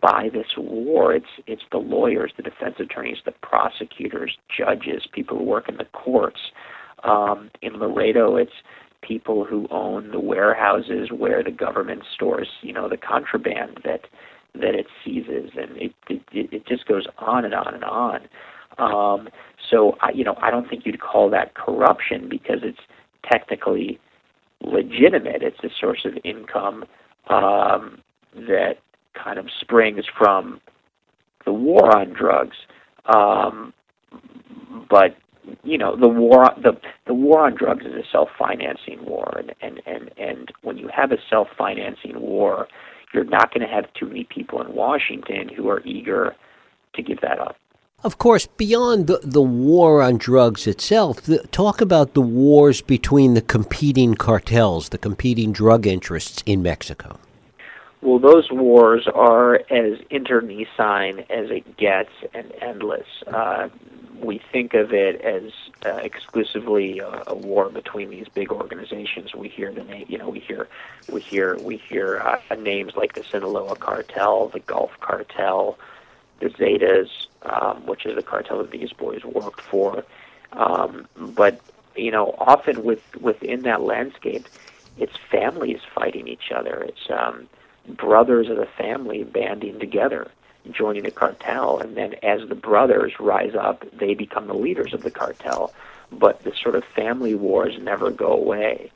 by 0.00 0.28
this 0.32 0.46
war. 0.56 1.14
It's 1.14 1.40
it's 1.46 1.62
the 1.70 1.78
lawyers, 1.78 2.32
the 2.36 2.42
defense 2.42 2.76
attorneys, 2.78 3.18
the 3.24 3.32
prosecutors, 3.42 4.36
judges, 4.56 5.06
people 5.12 5.38
who 5.38 5.44
work 5.44 5.68
in 5.68 5.76
the 5.76 5.86
courts. 5.86 6.40
Um, 7.02 7.50
in 7.62 7.78
Laredo, 7.78 8.36
it's 8.36 8.52
people 9.02 9.44
who 9.44 9.66
own 9.70 10.10
the 10.10 10.20
warehouses 10.20 11.10
where 11.10 11.42
the 11.42 11.50
government 11.50 12.02
stores, 12.14 12.48
you 12.60 12.72
know, 12.72 12.88
the 12.88 12.98
contraband 12.98 13.80
that 13.84 14.02
that 14.54 14.74
it 14.74 14.86
seizes, 15.04 15.50
and 15.56 15.76
it 15.76 15.92
it, 16.08 16.22
it 16.32 16.66
just 16.66 16.86
goes 16.86 17.06
on 17.18 17.44
and 17.44 17.54
on 17.54 17.74
and 17.74 17.84
on. 17.84 18.28
Um, 18.78 19.28
so, 19.70 19.96
I, 20.00 20.10
you 20.12 20.24
know, 20.24 20.36
I 20.40 20.50
don't 20.50 20.68
think 20.68 20.86
you'd 20.86 21.00
call 21.00 21.30
that 21.30 21.54
corruption 21.54 22.28
because 22.28 22.60
it's 22.62 22.80
technically 23.30 23.98
legitimate. 24.62 25.42
It's 25.42 25.62
a 25.62 25.68
source 25.78 26.04
of 26.04 26.14
income 26.24 26.84
um, 27.28 28.00
that 28.34 28.78
kind 29.14 29.38
of 29.38 29.46
springs 29.60 30.04
from 30.18 30.60
the 31.44 31.52
war 31.52 31.96
on 31.96 32.12
drugs. 32.12 32.56
Um, 33.12 33.72
but 34.88 35.16
you 35.64 35.78
know 35.78 35.96
the 35.96 36.08
war 36.08 36.46
the 36.62 36.72
the 37.06 37.14
war 37.14 37.46
on 37.46 37.56
drugs 37.56 37.84
is 37.84 37.92
a 37.94 38.02
self-financing 38.12 39.04
war, 39.04 39.38
and 39.38 39.54
and 39.62 39.80
and, 39.86 40.10
and 40.18 40.52
when 40.62 40.76
you 40.76 40.88
have 40.94 41.12
a 41.12 41.16
self-financing 41.28 42.20
war, 42.20 42.68
you're 43.12 43.24
not 43.24 43.52
going 43.52 43.66
to 43.66 43.72
have 43.72 43.92
too 43.94 44.06
many 44.06 44.24
people 44.24 44.60
in 44.60 44.74
Washington 44.74 45.48
who 45.48 45.68
are 45.68 45.80
eager 45.84 46.34
to 46.94 47.02
give 47.02 47.20
that 47.22 47.38
up. 47.38 47.56
Of 48.02 48.16
course, 48.16 48.46
beyond 48.46 49.08
the, 49.08 49.20
the 49.22 49.42
war 49.42 50.00
on 50.00 50.16
drugs 50.16 50.66
itself, 50.66 51.20
the, 51.22 51.38
talk 51.48 51.82
about 51.82 52.14
the 52.14 52.22
wars 52.22 52.80
between 52.80 53.34
the 53.34 53.42
competing 53.42 54.14
cartels, 54.14 54.88
the 54.88 54.98
competing 54.98 55.52
drug 55.52 55.86
interests 55.86 56.42
in 56.46 56.62
Mexico. 56.62 57.18
Well, 58.00 58.18
those 58.18 58.50
wars 58.50 59.06
are 59.06 59.56
as 59.70 59.98
internecine 60.08 61.26
as 61.28 61.50
it 61.50 61.76
gets 61.76 62.12
and 62.32 62.50
endless. 62.62 63.06
Uh, 63.26 63.68
we 64.18 64.40
think 64.50 64.72
of 64.72 64.94
it 64.94 65.20
as 65.20 65.52
uh, 65.84 65.96
exclusively 65.96 67.00
a, 67.00 67.22
a, 67.26 67.34
war 67.34 67.68
between 67.68 68.08
these 68.08 68.28
big 68.28 68.50
organizations. 68.50 69.34
We 69.34 69.48
hear 69.48 69.72
the 69.72 69.84
name, 69.84 70.06
you 70.08 70.16
know, 70.16 70.30
we 70.30 70.40
hear, 70.40 70.68
we 71.10 71.20
hear, 71.20 71.58
we 71.58 71.76
hear 71.76 72.18
uh, 72.20 72.54
names 72.54 72.96
like 72.96 73.14
the 73.14 73.22
Sinaloa 73.24 73.76
cartel, 73.76 74.48
the 74.48 74.60
Gulf 74.60 74.92
cartel, 75.00 75.78
the 76.40 76.48
Zetas, 76.50 77.08
um, 77.42 77.86
which 77.86 78.06
is 78.06 78.16
the 78.16 78.22
cartel 78.22 78.58
that 78.58 78.70
these 78.70 78.92
boys 78.92 79.24
worked 79.24 79.60
for. 79.60 80.04
Um, 80.52 81.06
but 81.16 81.60
you 81.96 82.10
know, 82.10 82.34
often 82.38 82.82
with 82.82 83.02
within 83.20 83.62
that 83.62 83.82
landscape, 83.82 84.46
it's 84.98 85.16
families 85.30 85.80
fighting 85.94 86.28
each 86.28 86.50
other. 86.54 86.82
It's 86.82 87.10
um, 87.10 87.48
brothers 87.88 88.48
of 88.48 88.56
the 88.56 88.66
family 88.66 89.24
banding 89.24 89.78
together, 89.78 90.30
joining 90.70 91.06
a 91.06 91.10
cartel, 91.10 91.78
and 91.78 91.96
then 91.96 92.14
as 92.22 92.48
the 92.48 92.54
brothers 92.54 93.12
rise 93.20 93.54
up, 93.54 93.84
they 93.92 94.14
become 94.14 94.46
the 94.46 94.54
leaders 94.54 94.92
of 94.92 95.02
the 95.02 95.10
cartel. 95.10 95.72
But 96.12 96.42
the 96.42 96.52
sort 96.60 96.74
of 96.74 96.84
family 96.84 97.34
wars 97.34 97.78
never 97.80 98.10
go 98.10 98.32
away. 98.32 98.90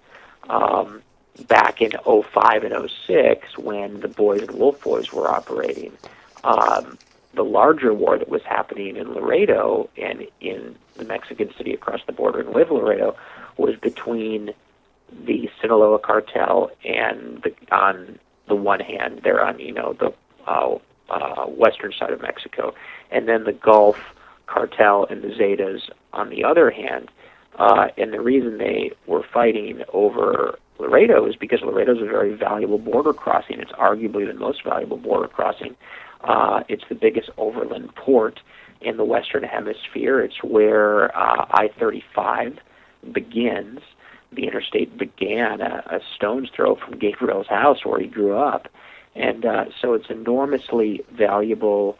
Um, 0.49 1.03
back 1.49 1.81
in 1.81 1.93
05 2.05 2.65
and 2.65 2.91
06, 3.07 3.59
when 3.59 4.01
the 4.01 4.09
Boys 4.09 4.43
and 4.43 4.53
Wolf 4.53 4.83
Boys 4.83 5.13
were 5.13 5.29
operating, 5.29 5.93
um, 6.43 6.99
the 7.35 7.43
larger 7.43 7.93
war 7.93 8.19
that 8.19 8.29
was 8.29 8.43
happening 8.43 8.97
in 8.97 9.13
Laredo 9.13 9.89
and 9.97 10.27
in 10.41 10.77
the 10.97 11.05
Mexican 11.05 11.53
city 11.57 11.73
across 11.73 12.01
the 12.07 12.13
border 12.13 12.41
in 12.41 12.47
Nuevo 12.53 12.77
Laredo 12.77 13.17
was 13.57 13.77
between 13.77 14.51
the 15.27 15.49
Sinaloa 15.61 15.99
cartel 15.99 16.71
and 16.85 17.43
the 17.43 17.55
on 17.75 18.19
the 18.49 18.55
one 18.55 18.81
hand, 18.81 19.21
they're 19.25 19.45
on 19.45 19.59
you 19.59 19.73
know 19.73 19.95
the 19.95 20.13
uh, 20.47 20.77
uh, 21.11 21.47
western 21.47 21.93
side 21.93 22.11
of 22.11 22.21
Mexico, 22.23 22.75
and 23.11 23.29
then 23.29 23.45
the 23.45 23.53
Gulf 23.53 23.99
cartel 24.47 25.07
and 25.09 25.23
the 25.23 25.29
Zetas 25.29 25.91
on 26.13 26.31
the 26.31 26.45
other 26.45 26.71
hand. 26.71 27.11
Uh, 27.57 27.87
and 27.97 28.13
the 28.13 28.21
reason 28.21 28.59
they 28.59 28.91
were 29.07 29.23
fighting 29.33 29.83
over 29.93 30.59
Laredo 30.79 31.25
is 31.27 31.37
because 31.37 31.61
Laredo 31.63 31.95
is 31.95 32.03
a 32.03 32.07
very 32.07 32.35
valuable 32.35 32.79
border 32.79 33.13
crossing. 33.13 33.61
It's 33.61 33.71
arguably 33.73 34.27
the 34.27 34.35
most 34.35 34.65
valuable 34.65 34.97
border 34.97 35.29
crossing 35.29 35.77
uh, 36.25 36.65
it's 36.69 36.85
the 36.89 36.95
biggest 36.95 37.31
overland 37.37 37.95
port 37.95 38.41
in 38.81 38.97
the 38.97 39.05
Western 39.05 39.43
Hemisphere. 39.43 40.21
It's 40.21 40.43
where 40.43 41.17
uh, 41.17 41.47
I 41.51 41.69
35 41.79 42.59
begins. 43.13 43.81
The 44.33 44.47
interstate 44.47 44.97
began 44.99 45.61
a, 45.61 45.85
a 45.87 46.01
stone's 46.17 46.51
throw 46.55 46.77
from 46.77 46.99
Gabriel's 46.99 47.47
house 47.47 47.85
where 47.85 48.01
he 48.01 48.07
grew 48.07 48.37
up. 48.37 48.69
And 49.15 49.45
uh, 49.45 49.67
so 49.81 49.95
it's 49.95 50.11
enormously 50.11 51.05
valuable 51.13 51.97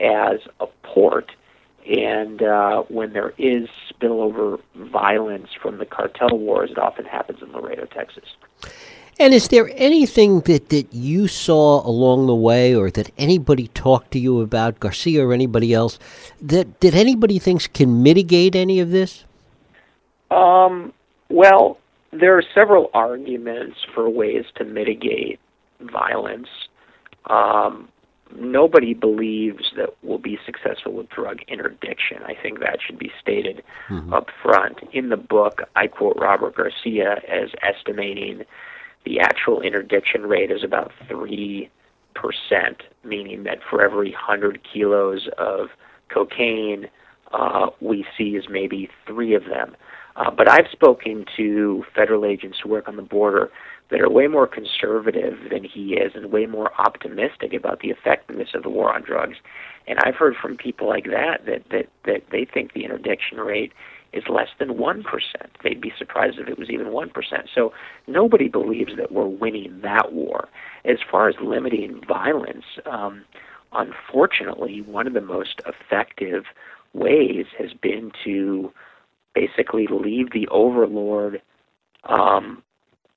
as 0.00 0.40
a 0.60 0.66
port. 0.82 1.32
And 1.88 2.42
uh, 2.42 2.82
when 2.88 3.14
there 3.14 3.32
is 3.38 3.68
spillover 3.90 4.60
violence 4.74 5.48
from 5.60 5.78
the 5.78 5.86
cartel 5.86 6.36
wars, 6.36 6.70
it 6.70 6.78
often 6.78 7.06
happens 7.06 7.40
in 7.40 7.52
Laredo, 7.52 7.86
Texas. 7.86 8.24
And 9.20 9.34
is 9.34 9.48
there 9.48 9.70
anything 9.74 10.40
that, 10.42 10.68
that 10.68 10.92
you 10.92 11.26
saw 11.26 11.84
along 11.86 12.26
the 12.26 12.34
way 12.34 12.74
or 12.74 12.90
that 12.92 13.10
anybody 13.18 13.68
talked 13.68 14.12
to 14.12 14.18
you 14.18 14.40
about, 14.40 14.78
Garcia 14.78 15.26
or 15.26 15.32
anybody 15.32 15.74
else, 15.74 15.98
that, 16.40 16.80
that 16.80 16.94
anybody 16.94 17.40
thinks 17.40 17.66
can 17.66 18.02
mitigate 18.02 18.54
any 18.54 18.78
of 18.78 18.90
this? 18.90 19.24
Um, 20.30 20.92
well, 21.28 21.78
there 22.12 22.36
are 22.38 22.44
several 22.54 22.90
arguments 22.94 23.78
for 23.92 24.08
ways 24.08 24.44
to 24.56 24.64
mitigate 24.64 25.40
violence. 25.80 26.48
Um, 27.26 27.88
nobody 28.36 28.94
believes 28.94 29.72
that 29.76 29.90
we'll 30.02 30.18
be 30.18 30.38
successful 30.46 30.92
with 30.92 31.08
drug 31.08 31.40
interdiction. 31.48 32.18
I 32.24 32.34
think 32.40 32.60
that 32.60 32.78
should 32.84 32.98
be 32.98 33.10
stated 33.20 33.62
mm-hmm. 33.88 34.12
up 34.12 34.28
front. 34.42 34.78
In 34.92 35.08
the 35.08 35.16
book, 35.16 35.62
I 35.74 35.88
quote 35.88 36.16
Robert 36.18 36.56
Garcia 36.56 37.20
as 37.28 37.50
estimating 37.62 38.44
the 39.08 39.20
actual 39.20 39.62
interdiction 39.62 40.22
rate 40.26 40.50
is 40.50 40.62
about 40.62 40.92
3%, 41.08 41.70
meaning 43.04 43.44
that 43.44 43.58
for 43.68 43.82
every 43.82 44.10
100 44.10 44.60
kilos 44.70 45.28
of 45.38 45.68
cocaine, 46.12 46.88
uh, 47.32 47.70
we 47.80 48.04
see 48.16 48.36
is 48.36 48.44
maybe 48.50 48.90
three 49.06 49.34
of 49.34 49.44
them. 49.44 49.74
Uh, 50.16 50.30
but 50.30 50.50
I've 50.50 50.66
spoken 50.70 51.24
to 51.36 51.84
federal 51.94 52.26
agents 52.26 52.58
who 52.62 52.68
work 52.68 52.86
on 52.86 52.96
the 52.96 53.02
border 53.02 53.50
that 53.90 54.00
are 54.00 54.10
way 54.10 54.26
more 54.26 54.46
conservative 54.46 55.38
than 55.50 55.64
he 55.64 55.94
is 55.94 56.12
and 56.14 56.30
way 56.30 56.44
more 56.44 56.70
optimistic 56.78 57.54
about 57.54 57.80
the 57.80 57.88
effectiveness 57.88 58.50
of 58.52 58.62
the 58.62 58.68
war 58.68 58.94
on 58.94 59.02
drugs. 59.02 59.36
And 59.86 59.98
I've 60.00 60.16
heard 60.16 60.34
from 60.36 60.58
people 60.58 60.86
like 60.86 61.04
that 61.04 61.46
that, 61.46 61.62
that, 61.70 61.86
that 62.04 62.24
they 62.30 62.44
think 62.44 62.74
the 62.74 62.84
interdiction 62.84 63.38
rate 63.38 63.72
is 64.12 64.24
less 64.28 64.48
than 64.58 64.70
1%. 64.70 65.04
They'd 65.62 65.80
be 65.80 65.92
surprised 65.98 66.38
if 66.38 66.48
it 66.48 66.58
was 66.58 66.70
even 66.70 66.88
1%. 66.88 67.12
So 67.54 67.72
nobody 68.06 68.48
believes 68.48 68.96
that 68.96 69.12
we're 69.12 69.26
winning 69.26 69.80
that 69.82 70.12
war. 70.12 70.48
As 70.84 70.98
far 71.10 71.28
as 71.28 71.34
limiting 71.42 72.02
violence, 72.06 72.64
um, 72.86 73.24
unfortunately, 73.72 74.80
one 74.82 75.06
of 75.06 75.12
the 75.12 75.20
most 75.20 75.60
effective 75.66 76.44
ways 76.94 77.46
has 77.58 77.72
been 77.74 78.12
to 78.24 78.72
basically 79.34 79.86
leave 79.86 80.32
the 80.32 80.48
overlord 80.48 81.42
um, 82.04 82.62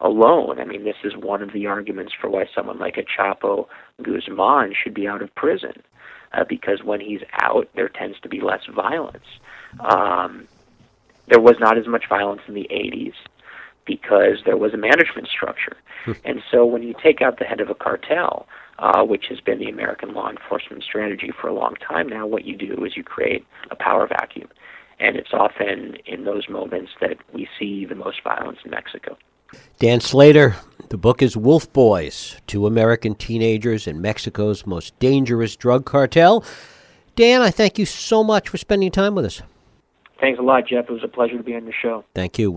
alone. 0.02 0.60
I 0.60 0.66
mean, 0.66 0.84
this 0.84 0.98
is 1.04 1.16
one 1.16 1.42
of 1.42 1.54
the 1.54 1.68
arguments 1.68 2.14
for 2.20 2.30
why 2.30 2.46
someone 2.54 2.80
like 2.80 2.98
a 2.98 3.04
Chapo 3.04 3.68
Guzman 4.02 4.74
should 4.74 4.94
be 4.94 5.08
out 5.08 5.22
of 5.22 5.34
prison, 5.36 5.84
uh, 6.34 6.44
because 6.48 6.84
when 6.84 7.00
he's 7.00 7.22
out, 7.42 7.70
there 7.76 7.90
tends 7.90 8.20
to 8.22 8.30
be 8.30 8.42
less 8.42 8.66
violence. 8.66 9.26
Um, 9.80 10.48
there 11.28 11.40
was 11.40 11.56
not 11.60 11.78
as 11.78 11.88
much 11.88 12.06
violence 12.10 12.42
in 12.48 12.54
the 12.54 12.68
80s 12.72 13.14
because 13.86 14.38
there 14.46 14.58
was 14.58 14.74
a 14.74 14.78
management 14.78 15.28
structure. 15.28 15.78
Hmm. 16.06 16.14
and 16.26 16.42
so 16.50 16.66
when 16.66 16.82
you 16.82 16.96
take 17.02 17.22
out 17.22 17.38
the 17.38 17.46
head 17.46 17.62
of 17.62 17.70
a 17.70 17.76
cartel, 17.76 18.48
uh, 18.80 19.04
which 19.04 19.26
has 19.30 19.40
been 19.40 19.60
the 19.60 19.70
American 19.70 20.14
law 20.14 20.30
enforcement 20.30 20.84
strategy 20.84 21.32
for 21.40 21.48
a 21.48 21.54
long 21.54 21.76
time 21.76 22.08
now, 22.08 22.26
what 22.26 22.46
you 22.46 22.58
do 22.58 22.84
is 22.86 22.98
you 22.98 23.04
create 23.04 23.46
a 23.70 23.76
power 23.76 24.08
vacuum. 24.08 24.50
And 25.00 25.16
it's 25.16 25.34
often 25.34 25.98
in 26.06 26.26
those 26.26 26.48
moments 26.50 26.92
that 27.02 27.18
we 27.34 27.48
see 27.60 27.86
the 27.86 27.96
most 27.96 28.24
violence 28.24 28.60
in 28.64 28.72
Mexico. 28.72 29.18
Dan 29.80 30.00
Slater, 30.00 30.56
the 30.90 30.98
book 30.98 31.22
is 31.22 31.36
Wolf 31.36 31.72
Boys 31.74 32.38
Two 32.48 32.66
American 32.66 33.16
Teenagers 33.16 33.88
in 33.88 34.02
Mexico's 34.02 34.66
Most 34.66 34.98
Dangerous 35.00 35.56
Drug 35.56 35.86
Cartel. 35.86 36.44
Dan, 37.16 37.42
I 37.42 37.52
thank 37.52 37.78
you 37.78 37.86
so 37.86 38.24
much 38.24 38.48
for 38.48 38.58
spending 38.58 38.92
time 38.92 39.16
with 39.16 39.26
us. 39.26 39.42
Thanks 40.22 40.40
a 40.40 40.44
lot, 40.44 40.68
Jeff. 40.68 40.86
It 40.88 40.94
was 40.94 41.04
a 41.04 41.08
pleasure 41.08 41.36
to 41.36 41.44
be 41.44 41.56
on 41.56 41.64
your 41.64 41.74
show. 41.82 42.06
Thank 42.14 42.38
you. 42.38 42.50